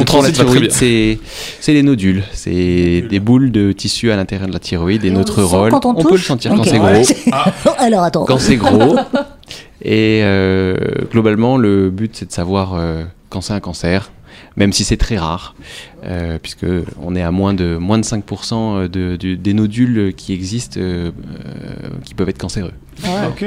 c'est 0.70 1.72
les 1.72 1.82
nodules, 1.82 2.24
c'est 2.32 3.02
des 3.08 3.20
boules 3.20 3.50
de 3.52 3.72
tissu 3.72 4.10
à 4.10 4.16
l'intérieur 4.16 4.48
de 4.48 4.52
la 4.52 4.58
thyroïde 4.58 5.04
et, 5.04 5.08
Et 5.08 5.10
on 5.10 5.14
notre 5.14 5.42
rôle, 5.42 5.70
quand 5.70 5.84
on 5.86 5.94
peut 5.94 6.12
le 6.12 6.18
sentir 6.18 6.52
quand 6.54 6.64
c'est 6.64 6.78
gros. 6.78 7.72
Alors 7.78 8.02
attends. 8.02 8.24
quand 8.24 8.38
c'est 8.38 8.56
gros. 8.56 8.96
Et 9.82 10.20
euh, 10.22 10.76
globalement, 11.10 11.56
le 11.56 11.90
but 11.90 12.16
c'est 12.16 12.26
de 12.26 12.32
savoir 12.32 12.74
euh, 12.74 13.04
quand 13.28 13.40
c'est 13.40 13.52
un 13.52 13.60
cancer, 13.60 14.10
même 14.56 14.72
si 14.72 14.84
c'est 14.84 14.96
très 14.96 15.16
rare, 15.18 15.54
euh, 16.04 16.38
puisque 16.40 16.66
on 17.02 17.16
est 17.16 17.22
à 17.22 17.30
moins 17.30 17.54
de 17.54 17.76
moins 17.76 17.98
de 17.98 18.04
5% 18.04 18.88
de, 18.88 19.16
du- 19.16 19.36
des 19.36 19.54
nodules 19.54 20.14
qui 20.16 20.32
existent 20.32 20.78
euh, 20.80 21.10
euh, 21.46 21.88
qui 22.04 22.14
peuvent 22.14 22.28
être 22.28 22.38
cancéreux. 22.38 22.72
Ok. 23.28 23.44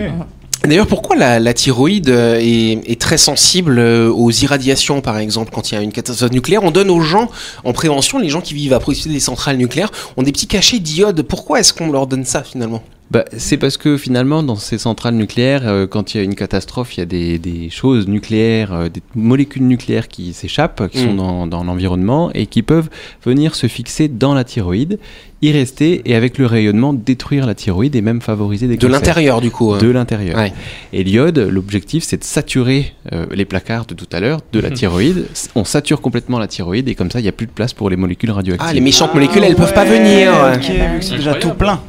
D'ailleurs, 0.63 0.87
pourquoi 0.87 1.15
la, 1.15 1.39
la 1.39 1.53
thyroïde 1.53 2.09
euh, 2.09 2.39
est, 2.41 2.81
est 2.91 2.99
très 2.99 3.17
sensible 3.19 3.77
euh, 3.77 4.09
aux 4.11 4.31
irradiations, 4.31 5.01
par 5.01 5.17
exemple, 5.19 5.51
quand 5.53 5.71
il 5.71 5.75
y 5.75 5.77
a 5.77 5.81
une 5.81 5.91
catastrophe 5.93 6.31
nucléaire? 6.31 6.63
On 6.63 6.71
donne 6.71 6.89
aux 6.89 6.99
gens, 6.99 7.29
en 7.63 7.73
prévention, 7.73 8.17
les 8.17 8.27
gens 8.29 8.41
qui 8.41 8.55
vivent 8.55 8.73
à 8.73 8.79
proximité 8.79 9.13
des 9.13 9.19
centrales 9.23 9.55
nucléaires, 9.57 9.91
ont 10.17 10.23
des 10.23 10.31
petits 10.31 10.47
cachets 10.47 10.79
d'iode. 10.79 11.21
Pourquoi 11.21 11.59
est-ce 11.59 11.73
qu'on 11.73 11.91
leur 11.91 12.07
donne 12.07 12.25
ça, 12.25 12.43
finalement? 12.43 12.81
Bah, 13.09 13.23
c'est 13.37 13.55
parce 13.55 13.77
que 13.77 13.95
finalement, 13.95 14.43
dans 14.43 14.57
ces 14.57 14.77
centrales 14.77 15.13
nucléaires, 15.15 15.61
euh, 15.65 15.87
quand 15.87 16.13
il 16.13 16.17
y 16.17 16.19
a 16.19 16.23
une 16.23 16.35
catastrophe, 16.35 16.97
il 16.97 16.99
y 16.99 17.03
a 17.03 17.05
des, 17.05 17.39
des 17.39 17.69
choses 17.69 18.05
nucléaires, 18.09 18.73
euh, 18.73 18.89
des 18.89 19.01
molécules 19.15 19.63
nucléaires 19.65 20.09
qui 20.09 20.33
s'échappent, 20.33 20.89
qui 20.89 20.97
Mm. 21.05 21.07
sont 21.07 21.15
dans, 21.15 21.47
dans 21.47 21.63
l'environnement 21.63 22.31
et 22.33 22.47
qui 22.47 22.63
peuvent 22.63 22.89
venir 23.23 23.55
se 23.55 23.67
fixer 23.67 24.09
dans 24.09 24.33
la 24.33 24.43
thyroïde, 24.43 24.99
y 25.41 25.51
rester 25.53 26.01
et 26.03 26.15
avec 26.15 26.37
le 26.37 26.47
rayonnement 26.47 26.91
détruire 26.93 27.45
la 27.45 27.55
thyroïde 27.55 27.95
et 27.95 28.01
même 28.01 28.19
favoriser 28.21 28.67
des 28.67 28.75
De 28.75 28.87
l'intérieur, 28.87 29.39
du 29.39 29.51
coup. 29.51 29.71
hein. 29.73 29.77
De 29.77 29.87
l'intérieur. 29.89 30.37
Ouais. 30.37 30.51
Et 30.91 31.05
l'iode, 31.05 31.37
l'objectif, 31.39 32.03
c'est 32.03 32.17
de 32.17 32.23
saturer 32.25 32.93
euh, 33.13 33.25
les 33.33 33.45
placards 33.45 33.85
de 33.85 33.93
tout 33.93 34.07
à 34.11 34.19
l'heure 34.19 34.41
de 34.51 34.59
la 34.59 34.71
thyroïde. 34.71 35.27
On 35.55 35.63
sature 35.63 36.01
complètement 36.01 36.39
la 36.39 36.47
thyroïde 36.47 36.89
et 36.89 36.95
comme 36.95 37.09
ça, 37.09 37.19
il 37.19 37.23
n'y 37.23 37.29
a 37.29 37.33
plus 37.33 37.47
de 37.47 37.51
place 37.51 37.71
pour 37.73 37.89
les 37.89 37.95
molécules 37.95 38.31
radioactives. 38.31 38.67
Ah, 38.69 38.73
les 38.73 38.81
méchantes 38.81 39.13
molécules, 39.13 39.43
elles 39.45 39.55
peuvent 39.55 39.73
pas 39.73 39.85
Ouais, 39.85 39.97
venir. 39.97 40.31
Ok, 40.55 40.69
vu 40.93 40.99
que 40.99 41.05
c'est 41.05 41.15
déjà 41.15 41.35
tout 41.35 41.53
plein. 41.53 41.79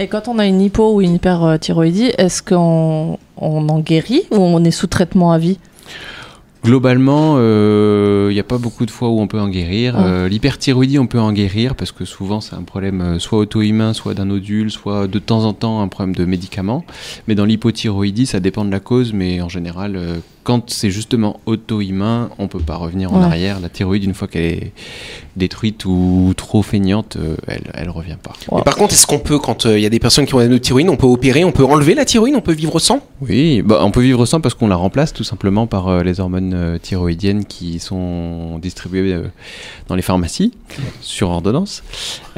Et 0.00 0.06
quand 0.06 0.28
on 0.28 0.38
a 0.38 0.46
une 0.46 0.60
hypo 0.60 0.94
ou 0.94 1.00
une 1.00 1.14
hyperthyroïdie, 1.14 2.12
est-ce 2.18 2.40
qu'on 2.40 3.18
on 3.36 3.68
en 3.68 3.80
guérit 3.80 4.22
ou 4.30 4.36
on 4.36 4.62
est 4.62 4.70
sous 4.70 4.86
traitement 4.86 5.32
à 5.32 5.38
vie? 5.38 5.58
Globalement, 6.64 7.36
euh, 7.38 8.28
il 8.30 8.34
n'y 8.34 8.40
a 8.40 8.44
pas 8.44 8.58
beaucoup 8.58 8.84
de 8.84 8.90
fois 8.90 9.08
où 9.08 9.20
on 9.20 9.26
peut 9.26 9.40
en 9.40 9.48
guérir. 9.48 9.94
Ah. 9.96 10.06
Euh, 10.06 10.28
L'hyperthyroïdie, 10.28 10.98
on 10.98 11.06
peut 11.06 11.18
en 11.18 11.32
guérir 11.32 11.74
parce 11.74 11.92
que 11.92 12.04
souvent 12.04 12.40
c'est 12.40 12.54
un 12.54 12.62
problème 12.62 13.00
euh, 13.00 13.18
soit 13.18 13.38
auto-immun, 13.38 13.92
soit 13.92 14.14
d'un 14.14 14.26
nodule, 14.26 14.70
soit 14.70 15.08
de 15.08 15.18
temps 15.18 15.44
en 15.44 15.52
temps 15.52 15.80
un 15.80 15.88
problème 15.88 16.14
de 16.14 16.24
médicaments. 16.24 16.84
Mais 17.26 17.34
dans 17.34 17.44
l'hypothyroïdie, 17.44 18.26
ça 18.26 18.38
dépend 18.38 18.64
de 18.64 18.70
la 18.70 18.80
cause, 18.80 19.12
mais 19.12 19.40
en 19.40 19.48
général, 19.48 19.96
euh, 19.96 20.18
quand 20.48 20.70
c'est 20.70 20.90
justement 20.90 21.40
auto-immun, 21.44 22.30
on 22.38 22.48
peut 22.48 22.58
pas 22.58 22.76
revenir 22.76 23.12
en 23.12 23.18
Ouais. 23.20 23.24
arrière. 23.26 23.60
La 23.60 23.68
thyroïde, 23.68 24.02
une 24.04 24.14
fois 24.14 24.28
qu'elle 24.28 24.44
est 24.46 24.72
détruite 25.36 25.84
ou 25.84 26.32
trop 26.34 26.62
feignante, 26.62 27.16
euh, 27.20 27.36
elle, 27.46 27.64
elle 27.74 27.90
revient 27.90 28.16
pas. 28.22 28.32
Mais 28.56 28.62
par 28.62 28.76
contre, 28.76 28.94
est-ce 28.94 29.06
qu'on 29.06 29.18
peut, 29.18 29.38
quand 29.38 29.66
euh, 29.66 29.78
il 29.78 29.82
y 29.82 29.86
a 29.86 29.90
des 29.90 29.98
personnes 29.98 30.24
qui 30.24 30.34
ont 30.34 30.40
une 30.40 30.58
thyroïde, 30.58 30.88
on 30.88 30.96
peut 30.96 31.06
opérer, 31.06 31.44
on 31.44 31.52
peut 31.52 31.66
enlever 31.66 31.94
la 31.94 32.06
thyroïde, 32.06 32.34
on 32.34 32.40
peut 32.40 32.54
vivre 32.54 32.78
sans? 32.78 33.00
Oui, 33.20 33.60
bah, 33.62 33.80
on 33.82 33.90
peut 33.90 34.00
vivre 34.00 34.24
sans 34.24 34.40
parce 34.40 34.54
qu'on 34.54 34.68
la 34.68 34.76
remplace 34.76 35.12
tout 35.12 35.22
simplement 35.22 35.66
par 35.66 35.88
euh, 35.88 36.02
les 36.02 36.18
hormones 36.18 36.54
euh, 36.54 36.78
thyroïdiennes 36.78 37.44
qui 37.44 37.78
sont 37.78 38.58
distribuées 38.58 39.12
euh, 39.12 39.24
dans 39.88 39.96
les 39.96 40.02
pharmacies 40.02 40.54
sur 41.02 41.28
ordonnance. 41.28 41.82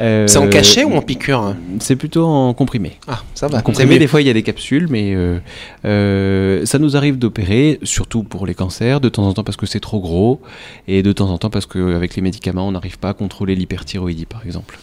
Euh, 0.01 0.27
C'est 0.27 0.37
en 0.37 0.49
cachet 0.49 0.83
ou 0.83 0.93
en 0.95 1.01
piqûre 1.01 1.55
C'est 1.79 1.95
plutôt 1.95 2.25
en 2.25 2.53
comprimé. 2.53 2.97
Ah, 3.07 3.23
ça 3.35 3.47
va. 3.47 3.59
En 3.59 3.61
comprimé, 3.61 3.99
des 3.99 4.07
fois 4.07 4.19
il 4.21 4.27
y 4.27 4.29
a 4.29 4.33
des 4.33 4.43
capsules, 4.43 4.87
mais 4.89 5.13
euh, 5.15 5.37
euh, 5.85 6.65
ça 6.65 6.77
nous 6.77 6.97
arrive 6.97 7.17
d'opérer, 7.17 7.79
surtout 8.01 8.23
pour 8.23 8.47
les 8.47 8.55
cancers, 8.55 8.99
de 8.99 9.09
temps 9.09 9.27
en 9.27 9.33
temps 9.33 9.43
parce 9.43 9.57
que 9.57 9.67
c'est 9.67 9.79
trop 9.79 9.99
gros, 9.99 10.41
et 10.87 11.03
de 11.03 11.11
temps 11.11 11.29
en 11.29 11.37
temps 11.37 11.51
parce 11.51 11.67
qu'avec 11.67 12.15
les 12.15 12.23
médicaments 12.23 12.67
on 12.67 12.71
n'arrive 12.71 12.97
pas 12.97 13.09
à 13.09 13.13
contrôler 13.13 13.53
l'hyperthyroïdie 13.55 14.25
par 14.25 14.43
exemple. 14.45 14.79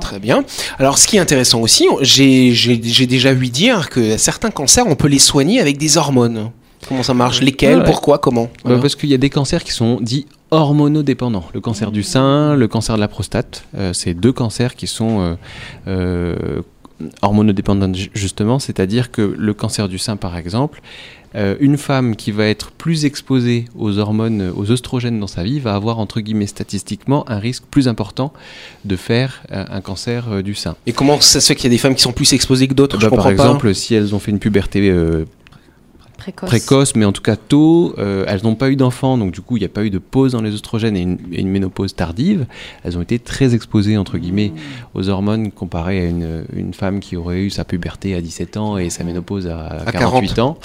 Très 0.00 0.20
bien. 0.20 0.44
Alors, 0.78 0.96
ce 0.96 1.06
qui 1.06 1.16
est 1.16 1.20
intéressant 1.20 1.60
aussi, 1.60 1.86
j'ai 2.00 3.06
déjà 3.06 3.34
vu 3.34 3.48
dire 3.48 3.90
que 3.90 4.16
certains 4.16 4.50
cancers, 4.50 4.86
on 4.86 4.94
peut 4.94 5.08
les 5.08 5.18
soigner 5.18 5.60
avec 5.60 5.76
des 5.76 5.98
hormones. 5.98 6.50
Comment 6.88 7.02
ça 7.02 7.12
marche? 7.14 7.42
Lesquelles? 7.42 7.80
Ouais. 7.80 7.84
Pourquoi? 7.84 8.18
Comment? 8.18 8.48
Bah. 8.64 8.78
Parce 8.80 8.94
qu'il 8.96 9.10
y 9.10 9.14
a 9.14 9.18
des 9.18 9.28
cancers 9.28 9.62
qui 9.64 9.72
sont 9.72 9.98
dits 10.00 10.26
hormonodépendants. 10.50 11.44
Le 11.52 11.60
cancer 11.60 11.90
du 11.90 12.02
sein, 12.04 12.54
le 12.56 12.68
cancer 12.68 12.94
de 12.94 13.00
la 13.00 13.08
prostate, 13.08 13.64
euh, 13.76 13.92
c'est 13.92 14.14
deux 14.14 14.32
cancers 14.32 14.76
qui 14.76 14.86
sont 14.86 15.20
euh, 15.20 15.34
euh, 15.88 16.62
hormonodépendants 17.20 17.92
ju- 17.92 18.10
justement, 18.14 18.58
c'est-à-dire 18.58 19.10
que 19.10 19.22
le 19.36 19.52
cancer 19.52 19.88
du 19.88 19.98
sein 19.98 20.16
par 20.16 20.36
exemple, 20.38 20.80
euh, 21.34 21.56
une 21.60 21.78
femme 21.78 22.16
qui 22.16 22.30
va 22.30 22.46
être 22.46 22.70
plus 22.70 23.04
exposée 23.04 23.66
aux 23.76 23.98
hormones, 23.98 24.52
aux 24.54 24.70
oestrogènes 24.70 25.18
dans 25.18 25.26
sa 25.26 25.42
vie, 25.42 25.60
va 25.60 25.74
avoir 25.74 25.98
entre 25.98 26.20
guillemets 26.20 26.46
statistiquement 26.46 27.28
un 27.28 27.38
risque 27.38 27.64
plus 27.70 27.88
important 27.88 28.32
de 28.84 28.96
faire 28.96 29.42
euh, 29.52 29.64
un 29.68 29.80
cancer 29.80 30.26
euh, 30.30 30.42
du 30.42 30.54
sein. 30.54 30.76
Et 30.86 30.92
comment 30.92 31.20
ça 31.20 31.40
se 31.40 31.46
fait 31.46 31.54
qu'il 31.54 31.64
y 31.64 31.66
a 31.68 31.70
des 31.70 31.78
femmes 31.78 31.94
qui 31.94 32.02
sont 32.02 32.12
plus 32.12 32.32
exposées 32.32 32.68
que 32.68 32.74
d'autres? 32.74 32.98
Bah, 32.98 33.10
par 33.10 33.24
pas. 33.24 33.30
exemple, 33.30 33.74
si 33.74 33.94
elles 33.94 34.14
ont 34.14 34.18
fait 34.18 34.30
une 34.30 34.38
puberté 34.38 34.92
Précoce. 36.22 36.48
précoce, 36.48 36.94
mais 36.96 37.04
en 37.04 37.12
tout 37.12 37.22
cas 37.22 37.36
tôt. 37.36 37.94
euh, 37.98 38.24
elles 38.28 38.42
n'ont 38.44 38.54
pas 38.54 38.70
eu 38.70 38.76
d'enfants, 38.76 39.18
donc 39.18 39.32
du 39.32 39.40
coup, 39.40 39.56
il 39.56 39.60
n'y 39.60 39.66
a 39.66 39.68
pas 39.68 39.84
eu 39.84 39.90
de 39.90 39.98
pause 39.98 40.32
dans 40.32 40.40
les 40.42 40.52
oestrogènes 40.52 40.96
et 40.96 41.00
une, 41.00 41.18
et 41.32 41.40
une 41.40 41.48
ménopause 41.48 41.94
tardive. 41.94 42.46
Elles 42.84 42.96
ont 42.96 43.02
été 43.02 43.18
très 43.18 43.54
exposées, 43.54 43.96
entre 43.96 44.18
guillemets, 44.18 44.52
aux 44.94 45.08
hormones 45.08 45.50
comparées 45.50 46.00
à 46.00 46.04
une, 46.08 46.44
une 46.54 46.74
femme 46.74 47.00
qui 47.00 47.16
aurait 47.16 47.40
eu 47.40 47.50
sa 47.50 47.64
puberté 47.64 48.14
à 48.14 48.20
17 48.20 48.56
ans 48.56 48.78
et 48.78 48.88
sa 48.90 49.02
ménopause 49.04 49.48
à, 49.48 49.66
À 49.86 49.92
48 49.92 50.34
40. 50.34 50.38
ans 50.38 50.58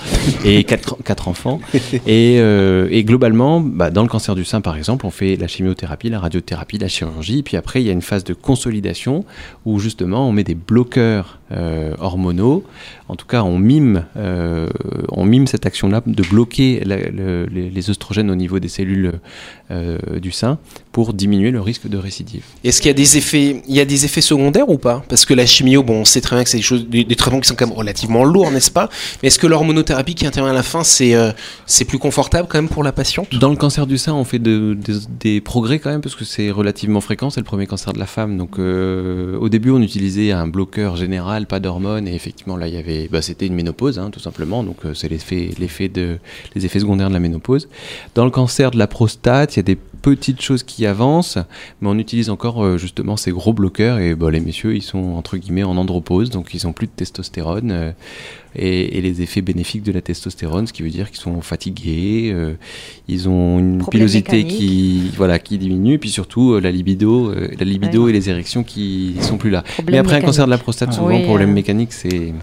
et 0.45 0.63
4, 0.63 1.27
enfants. 1.27 1.59
Et, 2.05 2.37
euh, 2.39 2.87
et 2.91 3.03
globalement, 3.03 3.59
bah, 3.59 3.89
dans 3.89 4.03
le 4.03 4.09
cancer 4.09 4.35
du 4.35 4.45
sein, 4.45 4.61
par 4.61 4.77
exemple, 4.77 5.05
on 5.05 5.11
fait 5.11 5.35
la 5.37 5.47
chimiothérapie, 5.47 6.09
la 6.09 6.19
radiothérapie, 6.19 6.77
la 6.77 6.87
chirurgie, 6.87 7.41
puis 7.43 7.57
après, 7.57 7.81
il 7.81 7.87
y 7.87 7.89
a 7.89 7.93
une 7.93 8.01
phase 8.01 8.23
de 8.23 8.33
consolidation 8.33 9.25
où 9.65 9.79
justement, 9.79 10.27
on 10.27 10.31
met 10.31 10.43
des 10.43 10.55
bloqueurs 10.55 11.39
euh, 11.51 11.93
hormonaux. 11.99 12.63
En 13.09 13.15
tout 13.15 13.25
cas, 13.25 13.41
on 13.43 13.57
mime, 13.57 14.05
euh, 14.17 14.67
on 15.09 15.23
mime 15.23 15.47
cette 15.47 15.65
action-là 15.65 16.01
de 16.05 16.23
bloquer 16.23 16.81
la- 16.85 16.97
le- 17.09 17.45
les, 17.45 17.69
les 17.69 17.89
oestrogènes 17.89 18.29
au 18.29 18.35
niveau 18.35 18.59
des 18.59 18.67
cellules 18.67 19.13
euh, 19.71 19.97
du 20.21 20.31
sein 20.31 20.57
pour 20.91 21.13
diminuer 21.13 21.51
le 21.51 21.61
risque 21.61 21.87
de 21.87 21.97
récidive. 21.97 22.43
Est-ce 22.63 22.81
qu'il 22.81 22.89
y 22.89 22.91
a 22.91 22.93
des 22.95 23.17
effets, 23.17 23.61
il 23.67 23.75
y 23.75 23.79
a 23.79 23.85
des 23.85 24.03
effets 24.03 24.21
secondaires 24.21 24.67
ou 24.69 24.77
pas? 24.77 25.03
Parce 25.07 25.25
que 25.25 25.33
la 25.33 25.45
chimio, 25.45 25.83
bon, 25.83 26.01
on 26.01 26.05
sait 26.05 26.19
très 26.21 26.35
bien 26.35 26.43
que 26.43 26.49
c'est 26.49 26.57
des 26.57 26.63
choses, 26.63 26.87
des, 26.87 27.03
des 27.05 27.15
traitements 27.15 27.39
qui 27.39 27.47
sont 27.47 27.55
quand 27.55 27.67
même 27.67 27.77
relativement 27.77 28.23
lourds, 28.25 28.51
n'est-ce 28.51 28.71
pas? 28.71 28.89
Mais 29.21 29.27
est-ce 29.27 29.39
que 29.39 29.47
l'hormonothérapie 29.47 30.15
qui 30.15 30.25
intervient 30.25 30.51
à 30.51 30.55
la 30.55 30.63
fin, 30.63 30.83
c'est 30.83 31.13
c'est 31.65 31.85
plus 31.85 31.99
confortable 31.99 32.47
quand 32.49 32.57
même 32.57 32.69
pour 32.69 32.83
la 32.83 32.91
patiente? 32.91 33.33
Dans 33.35 33.49
le 33.49 33.55
cancer 33.55 33.87
du 33.87 33.97
sein, 33.97 34.13
on 34.13 34.23
fait 34.25 34.39
de- 34.39 34.73
des- 34.77 34.99
des 35.19 35.41
progrès 35.41 35.79
quand 35.79 35.89
même 35.91 36.01
parce 36.01 36.15
que 36.15 36.25
c'est 36.25 36.51
relativement 36.51 36.99
fréquent, 36.99 37.29
c'est 37.29 37.39
le 37.39 37.45
premier 37.45 37.67
cancer 37.67 37.93
de 37.93 37.99
la 37.99 38.05
femme. 38.05 38.37
Donc 38.37 38.57
au 38.59 39.49
début, 39.49 39.71
on 39.71 39.81
utilisait 39.81 40.31
un 40.31 40.47
bloqueur 40.47 40.95
général, 40.97 41.36
pas 41.45 41.59
d'hormones, 41.59 42.07
et 42.07 42.15
effectivement 42.15 42.57
là, 42.57 42.67
il 42.67 42.73
y 42.73 42.77
avait, 42.77 43.07
bah, 43.09 43.21
c'était 43.21 43.45
une 43.45 43.53
ménopause, 43.53 43.99
hein, 43.99 44.09
tout 44.11 44.19
simplement. 44.19 44.63
Donc 44.63 44.85
euh, 44.85 44.93
c'est 44.93 45.09
l'effet, 45.09 45.51
l'effet 45.59 45.89
de, 45.89 46.17
les 46.55 46.65
effets 46.65 46.79
secondaires 46.79 47.09
de 47.09 47.13
la 47.13 47.19
ménopause. 47.19 47.69
Dans 48.15 48.25
le 48.25 48.31
cancer 48.31 48.71
de 48.71 48.77
la 48.77 48.87
prostate, 48.87 49.55
il 49.55 49.59
y 49.59 49.61
a 49.61 49.63
des 49.63 49.77
petites 50.01 50.41
choses 50.41 50.63
qui 50.63 50.85
avancent, 50.85 51.37
mais 51.81 51.89
on 51.89 51.97
utilise 51.97 52.29
encore 52.29 52.63
euh, 52.63 52.77
justement 52.77 53.17
ces 53.17 53.31
gros 53.31 53.53
bloqueurs 53.53 53.99
et 53.99 54.15
bah, 54.15 54.31
les 54.31 54.39
messieurs, 54.39 54.75
ils 54.75 54.81
sont 54.81 55.13
entre 55.15 55.37
guillemets 55.37 55.63
en 55.63 55.77
andropause, 55.77 56.29
donc 56.29 56.53
ils 56.53 56.65
ont 56.67 56.73
plus 56.73 56.87
de 56.87 56.91
testostérone. 56.95 57.71
euh, 57.71 57.91
et, 58.59 58.97
et 58.97 59.01
les 59.01 59.21
effets 59.21 59.41
bénéfiques 59.43 59.83
de 59.83 59.91
la 59.91 60.01
testostérone, 60.01 60.65
ce 60.65 60.73
qui 60.73 60.81
veut 60.81 60.89
dire 60.89 61.09
qu'ils 61.11 61.19
sont 61.19 61.41
fatigués, 61.41 62.31
euh, 62.33 62.55
ils 63.07 63.29
ont 63.29 63.59
une 63.59 63.77
Problème 63.79 64.01
pilosité 64.07 64.37
mécanique. 64.37 64.57
qui, 64.57 65.11
voilà, 65.15 65.37
qui 65.37 65.59
diminue, 65.59 65.93
et 65.93 65.97
puis 65.99 66.09
surtout 66.09 66.59
la 66.59 66.71
libido, 66.71 67.31
la 67.35 67.65
libido 67.65 68.05
Ouais. 68.05 68.09
et 68.09 68.13
les 68.13 68.29
érections 68.31 68.63
qui 68.63 69.15
sont 69.21 69.37
plus 69.37 69.51
là. 69.51 69.61
Problème 69.61 69.93
Mais 69.93 69.97
après 69.99 70.15
un 70.15 70.21
cancer 70.21 70.45
de 70.45 70.49
la 70.49 70.57
prostate, 70.57 70.89
Ah. 70.91 70.95
souvent, 70.95 71.07
Oui, 71.09 71.23
problème 71.23 71.51
mécanique, 71.51 71.93
c'est 71.93 72.33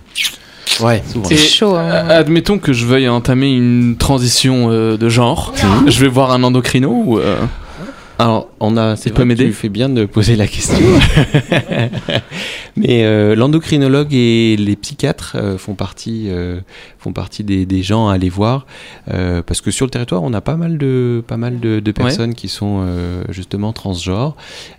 Ouais. 0.80 1.02
Et, 1.30 1.36
chaud, 1.36 1.74
hein. 1.74 1.84
euh, 1.84 2.20
admettons 2.20 2.58
que 2.58 2.72
je 2.72 2.86
veuille 2.86 3.08
entamer 3.08 3.52
une 3.52 3.96
transition 3.96 4.68
euh, 4.70 4.96
de 4.96 5.08
genre. 5.08 5.52
Je 5.86 6.00
vais 6.00 6.08
voir 6.08 6.32
un 6.32 6.42
endocrino 6.42 6.90
ou. 6.90 7.18
euh, 7.18 7.36
Alors, 8.18 8.48
on 8.60 8.76
a, 8.76 8.94
c'est 8.94 9.04
Tu 9.04 9.08
peux 9.10 9.14
vrai 9.16 9.22
que 9.24 9.28
m'aider 9.28 9.46
Tu 9.46 9.52
fais 9.52 9.68
bien 9.68 9.88
de 9.88 10.04
poser 10.04 10.36
la 10.36 10.46
question. 10.46 10.76
Mais 12.76 13.04
euh, 13.04 13.34
l'endocrinologue 13.36 14.12
et 14.12 14.56
les 14.56 14.76
psychiatres 14.76 15.36
euh, 15.36 15.58
font 15.58 15.74
partie, 15.74 16.24
euh, 16.28 16.60
font 16.98 17.12
partie 17.12 17.44
des, 17.44 17.66
des 17.66 17.82
gens 17.82 18.08
à 18.08 18.14
aller 18.14 18.28
voir, 18.28 18.66
euh, 19.12 19.42
parce 19.42 19.60
que 19.60 19.70
sur 19.70 19.86
le 19.86 19.90
territoire, 19.90 20.22
on 20.22 20.32
a 20.32 20.40
pas 20.40 20.56
mal 20.56 20.76
de, 20.78 21.22
pas 21.26 21.36
mal 21.36 21.60
de, 21.60 21.80
de 21.80 21.92
personnes 21.92 22.34
qui 22.34 22.48
sont 22.48 22.82
euh, 22.86 23.22
justement 23.30 23.72
transgenres. 23.72 24.36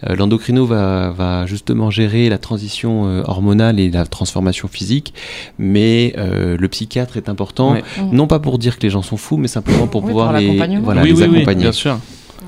Euh, 0.10 0.16
L'endocrino 0.16 0.66
va, 0.66 1.12
va 1.12 1.46
justement 1.46 1.90
gérer 1.90 2.28
la 2.30 2.38
transition 2.38 3.08
euh, 3.08 3.22
hormonale 3.26 3.80
et 3.80 3.90
la 3.90 4.06
transformation 4.06 4.68
physique, 4.68 5.14
mais 5.58 6.14
euh, 6.18 6.58
le 6.60 6.68
psychiatre 6.68 7.18
est 7.18 7.30
important, 7.30 7.74
Ouais. 7.74 7.84
non 8.12 8.28
pas 8.28 8.40
pour 8.40 8.60
dire 8.60 8.78
que 8.78 8.84
les 8.84 8.90
gens 8.90 9.02
sont 9.02 9.18
fous, 9.18 9.38
mais 9.38 9.48
simplement 9.48 9.88
pour 9.88 10.04
Oui, 10.04 10.10
pouvoir 10.10 10.32
pour 10.32 10.40
les, 10.40 10.78
voilà, 10.80 11.02
oui, 11.02 11.10
les 11.10 11.16
oui, 11.16 11.28
oui, 11.30 11.36
accompagner. 11.38 11.62
bien 11.64 11.72
sûr. 11.72 11.98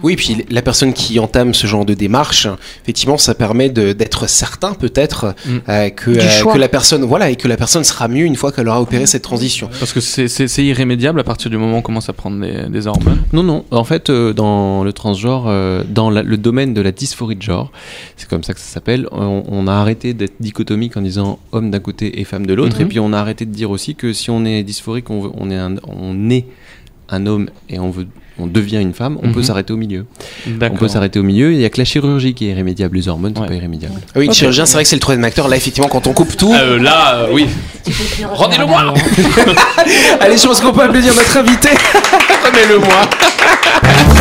Oui, 0.03 0.15
puis 0.15 0.45
la 0.49 0.61
personne 0.61 0.93
qui 0.93 1.19
entame 1.19 1.53
ce 1.53 1.67
genre 1.67 1.85
de 1.85 1.93
démarche, 1.93 2.47
effectivement, 2.83 3.17
ça 3.17 3.33
permet 3.35 3.69
d'être 3.69 4.29
certain 4.29 4.73
peut-être 4.73 5.35
Mm. 5.45 5.57
euh, 5.69 5.89
que, 5.89 6.11
euh, 6.11 6.53
que 6.53 6.57
la 6.57 6.67
personne, 6.67 7.03
voilà, 7.03 7.29
et 7.29 7.35
que 7.35 7.47
la 7.47 7.57
personne 7.57 7.83
sera 7.83 8.07
mieux 8.07 8.25
une 8.25 8.35
fois 8.35 8.51
qu'elle 8.51 8.67
aura 8.67 8.81
opéré 8.81 9.05
cette 9.05 9.23
transition. 9.23 9.69
Parce 9.79 9.93
que 9.93 9.99
c'est- 9.99 10.63
irrémédiable 10.63 11.19
à 11.19 11.23
partir 11.23 11.49
du 11.49 11.57
moment 11.57 11.75
où 11.75 11.77
on 11.77 11.81
commence 11.81 12.09
à 12.09 12.13
prendre 12.13 12.39
des, 12.41 12.69
des 12.69 12.87
hormones. 12.87 13.23
Non, 13.33 13.43
non. 13.43 13.65
En 13.71 13.83
fait, 13.83 14.09
euh, 14.09 14.33
dans 14.33 14.83
le 14.83 14.91
transgenre, 14.93 15.45
euh, 15.47 15.83
dans 15.87 16.09
la- 16.09 16.23
le 16.23 16.37
domaine 16.37 16.73
de 16.73 16.81
la 16.81 16.91
dysphorie 16.91 17.35
de 17.35 17.41
genre, 17.41 17.71
c'est 18.17 18.27
comme 18.29 18.43
ça 18.43 18.53
que 18.53 18.59
ça 18.59 18.65
s'appelle, 18.65 19.07
on, 19.11 19.43
on 19.47 19.67
a 19.67 19.73
arrêté 19.73 20.13
d'être 20.13 20.33
dichotomique 20.39 20.97
en 20.97 21.01
disant 21.01 21.39
homme 21.51 21.71
d'un 21.71 21.79
côté 21.79 22.19
et 22.19 22.23
femme 22.23 22.45
de 22.45 22.53
l'autre. 22.53 22.75
Mhm. 22.77 22.81
Et 22.81 22.85
puis 22.85 22.99
on 22.99 23.13
a 23.13 23.19
arrêté 23.19 23.45
de 23.45 23.51
dire 23.51 23.71
aussi 23.71 23.95
que 23.95 24.13
si 24.13 24.29
on 24.29 24.45
est 24.45 24.63
dysphorique, 24.63 25.09
on, 25.09 25.21
veut- 25.21 25.31
on, 25.35 25.49
est, 25.49 25.55
un, 25.55 25.75
on 25.87 26.29
est 26.29 26.45
un 27.09 27.25
homme 27.25 27.49
et 27.69 27.79
on, 27.79 27.89
veut, 27.89 28.07
on 28.39 28.47
devient 28.47 28.77
une 28.81 28.93
femme, 28.93 29.17
on 29.23 29.27
Mhm. 29.27 29.33
peut 29.33 29.43
s'arrêter 29.43 29.73
au 29.73 29.77
milieu. 29.77 30.05
On 30.61 30.75
peut 30.75 30.87
s'arrêter 30.87 31.19
au 31.19 31.23
milieu. 31.23 31.51
Il 31.53 31.57
n'y 31.57 31.65
a 31.65 31.69
que 31.69 31.77
la 31.79 31.85
chirurgie 31.85 32.33
qui 32.33 32.47
est 32.47 32.51
irrémédiable. 32.51 32.95
Les 32.97 33.07
hormones, 33.07 33.33
c'est 33.35 33.41
Ouais. 33.41 33.47
pas 33.47 33.53
irrémédiable. 33.55 33.95
Oui, 34.15 34.27
le 34.27 34.33
chirurgien, 34.33 34.65
c'est 34.65 34.73
vrai 34.73 34.83
que 34.83 34.89
c'est 34.89 34.95
le 34.95 34.99
troisième 35.01 35.23
acteur. 35.23 35.47
Là, 35.47 35.55
effectivement, 35.57 35.89
quand 35.89 36.05
on 36.07 36.13
coupe 36.13 36.35
tout. 36.37 36.53
Euh, 36.53 36.77
là, 36.79 37.15
euh, 37.15 37.27
oui. 37.31 37.47
Rendez-le 38.33 38.65
moi 38.65 38.93
Allez, 40.19 40.37
je 40.37 40.45
pense 40.47 40.59
qu'on 40.61 40.71
peut 40.73 40.81
applaudir 40.83 41.13
notre 41.15 41.37
invité. 41.37 41.69
Remets-le-moi. 42.45 43.01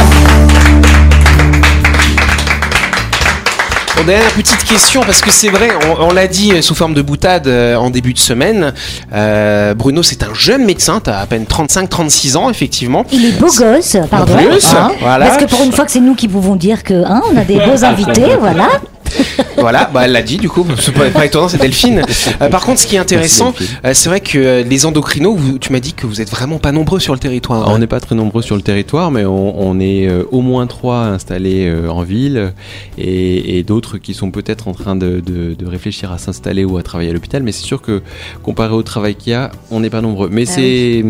Bon, 3.97 4.05
dernière 4.05 4.31
petite 4.33 4.63
question, 4.65 5.01
parce 5.01 5.23
que 5.23 5.31
c'est 5.31 5.49
vrai, 5.49 5.71
on, 5.89 6.09
on 6.09 6.13
l'a 6.13 6.27
dit 6.27 6.63
sous 6.63 6.75
forme 6.75 6.93
de 6.93 7.01
boutade 7.01 7.47
euh, 7.47 7.77
en 7.77 7.89
début 7.89 8.13
de 8.13 8.19
semaine. 8.19 8.75
Euh, 9.15 9.73
Bruno, 9.75 10.03
c'est 10.03 10.23
un 10.23 10.35
jeune 10.35 10.65
médecin, 10.67 11.01
t'as 11.03 11.19
à 11.19 11.27
peine 11.27 11.45
35-36 11.45 12.37
ans, 12.37 12.51
effectivement. 12.51 13.05
Il 13.11 13.25
est 13.25 13.33
beau 13.41 13.47
gosse, 13.47 13.97
pardon. 14.11 14.37
plus, 14.37 14.67
hein. 14.75 14.93
voilà. 15.01 15.27
Parce 15.27 15.43
que 15.43 15.49
pour 15.49 15.63
une 15.63 15.73
fois 15.73 15.87
que 15.87 15.93
c'est 15.93 16.01
nous 16.01 16.15
qui 16.15 16.29
pouvons 16.29 16.57
dire 16.57 16.83
que 16.85 17.05
hein, 17.07 17.23
on 17.33 17.37
a 17.39 17.45
des 17.45 17.57
beaux 17.57 17.85
invités, 17.85 18.37
voilà. 18.39 18.69
Voilà, 19.59 19.91
bah, 19.93 20.03
elle 20.05 20.13
l'a 20.13 20.23
dit 20.23 20.37
du 20.37 20.49
coup, 20.51 20.67
c'est 20.79 20.93
pas, 20.93 21.09
pas 21.11 21.25
étonnant, 21.27 21.49
c'est 21.49 21.57
Delphine. 21.61 22.03
Euh, 22.43 22.49
par 22.51 22.65
contre, 22.65 22.79
ce 22.79 22.87
qui 22.87 22.95
est 22.97 22.99
intéressant, 22.99 23.55
euh, 23.85 23.93
c'est 23.95 24.09
vrai 24.11 24.21
que 24.21 24.39
euh, 24.39 24.63
les 24.63 24.85
endocrinos, 24.87 25.35
vous- 25.37 25.59
tu 25.59 25.73
m'as 25.73 25.81
dit 25.81 25.95
que 25.95 26.07
vous 26.07 26.21
êtes 26.21 26.31
vraiment 26.31 26.59
pas 26.59 26.73
nombreux 26.73 27.01
sur 27.01 27.15
le 27.15 27.19
territoire. 27.19 27.63
Alors, 27.63 27.73
on 27.75 27.79
n'est 27.79 27.87
pas 27.87 27.99
très 28.01 28.15
nombreux 28.15 28.43
sur 28.43 28.55
le 28.55 28.63
territoire, 28.63 29.11
mais 29.11 29.25
on, 29.25 29.59
on 29.61 29.81
est 29.81 30.07
euh, 30.09 30.25
au 30.31 30.43
moins 30.43 30.67
trois 30.67 30.99
installés 31.07 31.67
euh, 31.67 31.89
en 31.89 32.03
ville 32.03 32.53
et, 32.99 33.59
et 33.59 33.63
d'autres 33.63 33.97
qui 33.99 34.13
sont 34.15 34.31
peut-être 34.31 34.69
en 34.69 34.73
train 34.75 34.95
de, 34.95 35.21
de- 35.25 35.55
de 35.55 35.67
réfléchir 35.67 36.13
à 36.13 36.19
s'installer 36.19 36.65
ou 36.65 36.77
à 36.77 36.83
travailler 36.83 37.11
à 37.11 37.13
l'hôpital. 37.15 37.43
Mais 37.43 37.53
c'est 37.53 37.65
sûr 37.65 37.81
que 37.81 38.03
comparé 38.43 38.75
au 38.75 38.83
travail 38.83 39.15
qu'il 39.15 39.33
y 39.33 39.35
a, 39.35 39.51
on 39.71 39.81
n'est 39.81 39.91
pas 39.91 40.03
nombreux. 40.03 40.29
Mais 40.31 40.45
Ah 40.47 40.53
c'est 40.55 41.05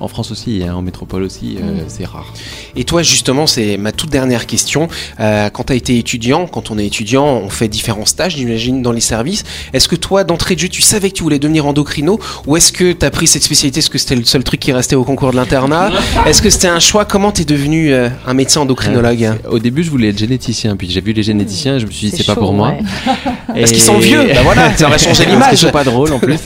en 0.00 0.08
France 0.08 0.30
aussi, 0.30 0.62
hein, 0.66 0.74
en 0.74 0.82
métropole 0.82 1.22
aussi, 1.22 1.56
euh, 1.60 1.64
Mm. 1.82 1.84
c'est 1.88 2.04
rare. 2.06 2.32
Et 2.76 2.84
toi, 2.84 3.02
justement, 3.02 3.46
c'est 3.46 3.76
ma 3.76 3.92
toute 3.92 4.10
dernière 4.10 4.46
question. 4.46 4.88
Euh, 5.20 5.48
quand 5.50 5.64
tu 5.64 5.72
as 5.72 5.76
été 5.76 5.98
étudiant, 5.98 6.46
quand 6.46 6.70
on 6.70 6.78
est 6.78 6.86
étudiant, 6.86 7.24
on 7.26 7.48
fait 7.48 7.68
différents 7.68 8.06
stages, 8.06 8.36
j'imagine, 8.36 8.82
dans 8.82 8.92
les 8.92 9.00
services. 9.00 9.44
Est-ce 9.72 9.88
que 9.88 9.96
toi, 9.96 10.24
d'entrée 10.24 10.54
de 10.54 10.60
jeu, 10.60 10.68
tu 10.68 10.82
savais 10.82 11.10
que 11.10 11.14
tu 11.14 11.22
voulais 11.22 11.38
devenir 11.38 11.66
endocrino 11.66 12.18
Ou 12.46 12.56
est-ce 12.56 12.72
que 12.72 12.92
tu 12.92 13.04
as 13.06 13.10
pris 13.10 13.26
cette 13.26 13.42
spécialité 13.44 13.78
Est-ce 13.80 13.90
que 13.90 13.98
c'était 13.98 14.16
le 14.16 14.24
seul 14.24 14.44
truc 14.44 14.60
qui 14.60 14.72
restait 14.72 14.96
au 14.96 15.04
concours 15.04 15.30
de 15.30 15.36
l'internat? 15.36 15.90
Est-ce 16.26 16.42
que 16.42 16.50
c'était 16.50 16.68
un 16.68 16.80
choix? 16.80 17.04
Comment 17.04 17.32
t'es 17.32 17.44
devenu 17.44 17.92
euh, 17.92 18.08
un 18.26 18.34
médecin 18.34 18.60
endocrinologue? 18.62 19.24
Euh, 19.24 19.34
Au 19.50 19.58
début, 19.58 19.82
je 19.84 19.90
voulais 19.90 20.08
être 20.08 20.18
généticien, 20.18 20.76
puis 20.76 20.90
j'ai 20.90 21.00
vu 21.00 21.12
les 21.12 21.22
généticiens, 21.22 21.76
et 21.76 21.80
je 21.80 21.86
me 21.86 21.90
suis 21.90 22.10
dit 22.10 22.16
c'est 22.16 22.26
pas 22.26 22.34
pour 22.36 22.52
moi. 22.52 22.70
ouais. 22.70 22.82
Parce 23.60 23.70
qu'ils 23.72 23.82
sont 23.82 23.98
vieux, 23.98 24.24
bah 24.34 24.40
voilà, 24.42 24.76
ça 24.76 24.86
aurait 24.86 24.98
changé 24.98 25.22
Parce 25.24 25.30
l'image. 25.32 25.48
qu'ils 25.50 25.58
sont 25.58 25.70
pas 25.70 25.84
drôles 25.84 26.12
en 26.12 26.18
plus. 26.18 26.38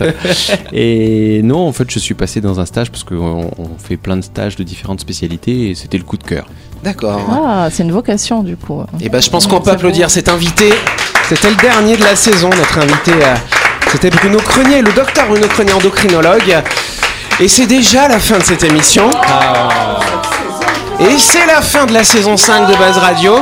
et 0.72 1.40
non, 1.42 1.66
en 1.66 1.72
fait, 1.72 1.90
je 1.90 1.98
suis 1.98 2.14
passé 2.14 2.40
dans 2.40 2.60
un 2.60 2.66
stage 2.66 2.90
parce 2.90 3.04
qu'on 3.04 3.37
on 3.58 3.68
fait 3.78 3.96
plein 3.96 4.16
de 4.16 4.22
stages 4.22 4.56
de 4.56 4.62
différentes 4.62 5.00
spécialités 5.00 5.70
et 5.70 5.74
c'était 5.74 5.98
le 5.98 6.04
coup 6.04 6.16
de 6.16 6.24
cœur. 6.24 6.46
D'accord. 6.84 7.20
Ah, 7.30 7.68
c'est 7.70 7.82
une 7.82 7.92
vocation 7.92 8.42
du 8.42 8.56
coup. 8.56 8.82
Et 9.00 9.08
ben, 9.08 9.20
je 9.20 9.30
pense 9.30 9.46
qu'on 9.46 9.60
peut 9.60 9.70
applaudir 9.70 10.10
cet 10.10 10.28
invité. 10.28 10.72
C'était 11.28 11.50
le 11.50 11.56
dernier 11.56 11.96
de 11.96 12.04
la 12.04 12.14
saison, 12.16 12.50
notre 12.50 12.78
invité. 12.78 13.12
euh, 13.12 13.34
C'était 13.90 14.10
Bruno 14.10 14.38
Crenier, 14.38 14.80
le 14.82 14.92
docteur 14.92 15.26
Bruno 15.28 15.46
Crenier, 15.48 15.72
endocrinologue. 15.72 16.62
Et 17.40 17.48
c'est 17.48 17.66
déjà 17.66 18.08
la 18.08 18.18
fin 18.18 18.38
de 18.38 18.42
cette 18.44 18.64
émission. 18.64 19.10
Et 21.00 21.16
c'est 21.18 21.46
la 21.46 21.60
fin 21.62 21.86
de 21.86 21.92
la 21.92 22.02
saison 22.04 22.36
5 22.36 22.66
de 22.66 22.74
Buzz 22.76 22.98
Radio. 22.98 23.34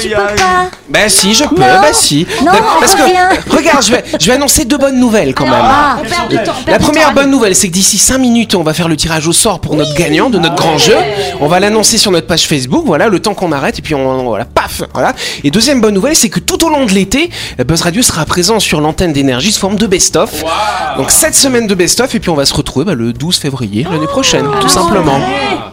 Tu 0.00 0.08
peux 0.08 0.14
pas. 0.14 0.70
Bah 0.88 1.08
si, 1.08 1.34
je 1.34 1.44
peux, 1.44 1.56
Non. 1.56 1.80
bah 1.80 1.92
si. 1.92 2.26
Non, 2.44 2.52
on 2.52 2.80
parce 2.80 2.94
que, 2.94 3.50
regarde, 3.56 3.82
je 3.84 3.92
vais, 3.92 4.04
je 4.20 4.26
vais 4.26 4.32
annoncer 4.32 4.64
deux 4.64 4.76
bonnes 4.76 4.98
nouvelles 4.98 5.34
quand 5.34 5.44
même. 5.44 5.54
Ah, 5.56 5.96
on 5.98 6.08
perd 6.08 6.28
du 6.28 6.36
temps, 6.36 6.52
on 6.60 6.64
perd 6.64 6.70
La 6.70 6.78
première 6.78 7.14
bonne 7.14 7.30
nouvelle, 7.30 7.54
c'est 7.54 7.68
que 7.68 7.72
d'ici 7.72 7.98
5 7.98 8.18
minutes, 8.18 8.54
on 8.54 8.62
va 8.62 8.74
faire 8.74 8.88
le 8.88 8.96
tirage 8.96 9.26
au 9.26 9.32
sort 9.32 9.60
pour 9.60 9.76
notre 9.76 9.94
gagnant 9.94 10.28
de 10.30 10.38
notre 10.38 10.54
grand 10.56 10.78
jeu. 10.78 10.96
On 11.40 11.48
va 11.48 11.58
l'annoncer 11.60 11.98
sur 11.98 12.10
notre 12.10 12.26
page 12.26 12.46
Facebook, 12.46 12.84
voilà, 12.86 13.08
le 13.08 13.18
temps 13.20 13.34
qu'on 13.34 13.52
arrête, 13.52 13.78
et 13.78 13.82
puis 13.82 13.94
on, 13.94 14.24
voilà, 14.24 14.44
paf, 14.44 14.82
voilà. 14.92 15.14
Et 15.42 15.50
deuxième 15.50 15.80
bonne 15.80 15.94
nouvelle, 15.94 16.16
c'est 16.16 16.28
que 16.28 16.40
tout 16.40 16.64
au 16.64 16.68
long 16.68 16.84
de 16.84 16.92
l'été, 16.92 17.30
Buzz 17.66 17.80
Radio 17.82 18.02
sera 18.02 18.24
présent 18.26 18.60
sur 18.60 18.80
l'antenne 18.80 19.12
d'énergie 19.12 19.52
sous 19.52 19.60
forme 19.60 19.76
de 19.76 19.86
best-of. 19.86 20.44
Donc 20.96 21.10
cette 21.10 21.34
semaine 21.34 21.66
de 21.66 21.74
best-of, 21.74 22.14
et 22.14 22.20
puis 22.20 22.30
on 22.30 22.34
va 22.34 22.44
se 22.44 22.54
retrouver 22.54 22.84
bah, 22.84 22.94
le 22.94 23.12
12 23.12 23.38
février 23.38 23.86
l'année 23.90 24.06
prochaine, 24.06 24.46
tout 24.60 24.68
simplement. 24.68 25.18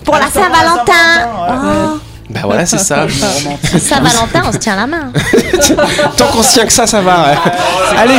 Pour 0.05 0.15
la 0.15 0.27
Saint-Valentin 0.27 1.99
Bah 2.33 2.41
voilà, 2.43 2.65
c'est 2.65 2.77
ça. 2.77 3.07
Saint-Valentin, 3.79 4.43
on 4.47 4.51
se 4.51 4.57
tient 4.57 4.75
la 4.75 4.87
main. 4.87 5.11
Tant 6.17 6.27
qu'on 6.27 6.43
se 6.43 6.53
tient 6.53 6.65
que 6.65 6.73
ça, 6.73 6.87
ça 6.87 7.01
va. 7.01 7.25
ouais. 7.31 7.37
Allez. 7.97 8.15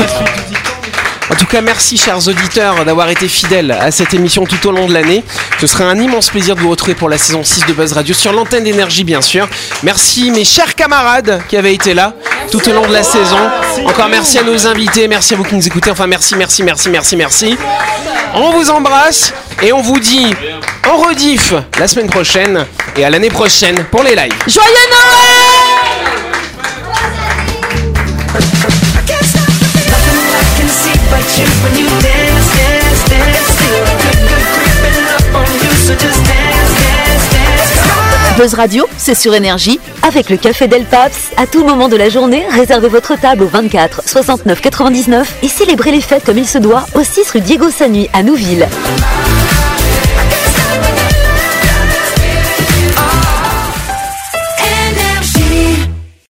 En 1.31 1.35
tout 1.35 1.46
cas, 1.46 1.62
merci 1.62 1.96
chers 1.96 2.29
auditeurs 2.29 2.85
d'avoir 2.85 3.09
été 3.09 3.27
fidèles 3.27 3.70
à 3.70 3.90
cette 3.90 4.12
émission 4.12 4.44
tout 4.44 4.68
au 4.68 4.70
long 4.70 4.87
de 4.87 4.92
l'année. 4.92 5.25
Ce 5.61 5.66
sera 5.66 5.85
un 5.85 5.98
immense 5.98 6.29
plaisir 6.29 6.57
de 6.57 6.61
vous 6.61 6.68
retrouver 6.68 6.94
pour 6.94 7.09
la 7.09 7.16
saison 7.16 7.42
6 7.42 7.64
de 7.66 7.72
Buzz 7.72 7.94
Radio 7.94 8.14
sur 8.14 8.33
l'antenne 8.35 8.64
d'énergie 8.64 9.03
bien 9.03 9.22
sûr. 9.22 9.48
Merci 9.83 10.31
mes 10.31 10.44
chers 10.44 10.75
camarades 10.75 11.40
qui 11.48 11.57
avaient 11.57 11.72
été 11.72 11.94
là 11.94 12.12
tout 12.51 12.68
au 12.68 12.72
long 12.75 12.87
de 12.87 12.92
la 12.92 13.03
saison. 13.03 13.38
Encore 13.87 14.09
merci 14.11 14.38
à 14.38 14.42
nos 14.42 14.66
invités, 14.66 15.09
merci 15.09 15.33
à 15.33 15.38
vous 15.38 15.44
qui 15.44 15.55
nous 15.55 15.66
écoutez. 15.66 15.90
Enfin 15.90 16.07
merci, 16.07 16.35
merci, 16.37 16.62
merci, 16.64 16.90
merci, 16.90 17.16
merci. 17.16 17.57
On 18.35 18.51
vous 18.51 18.70
embrasse 18.70 19.33
et 19.62 19.73
on 19.73 19.83
vous 19.83 19.99
dit 19.99 20.35
en 20.88 20.97
rediff 20.97 21.55
la 21.79 21.88
semaine 21.88 22.09
prochaine 22.09 22.67
et 22.97 23.05
à 23.05 23.11
l'année 23.11 23.31
prochaine 23.31 23.85
pour 23.91 24.03
les 24.03 24.15
lives. 24.15 24.33
Joyeux 24.47 24.69
Noël 24.91 25.53
Buzz 38.38 38.55
Radio, 38.55 38.87
c'est 38.97 39.15
sur 39.15 39.35
énergie. 39.35 39.79
Avec 40.03 40.31
le 40.31 40.37
Café 40.37 40.67
Del 40.67 40.85
Paps, 40.85 41.31
à 41.37 41.47
tout 41.47 41.65
moment 41.65 41.88
de 41.88 41.97
la 41.97 42.09
journée, 42.09 42.45
réservez 42.51 42.88
votre 42.88 43.15
table 43.21 43.45
au 43.45 43.47
24 43.47 44.03
69 44.09 44.61
99 44.61 45.35
et 45.43 45.49
célébrez 45.49 45.93
les 45.93 46.01
fêtes 46.01 46.25
comme 46.25 46.38
il 46.38 46.49
se 46.49 46.59
doit 46.59 46.87
au 46.95 47.05
6 47.05 47.31
rue 47.31 47.41
Diego 47.41 47.71
Sanui 47.71 48.09
à 48.12 48.23
Nouville. 48.23 48.67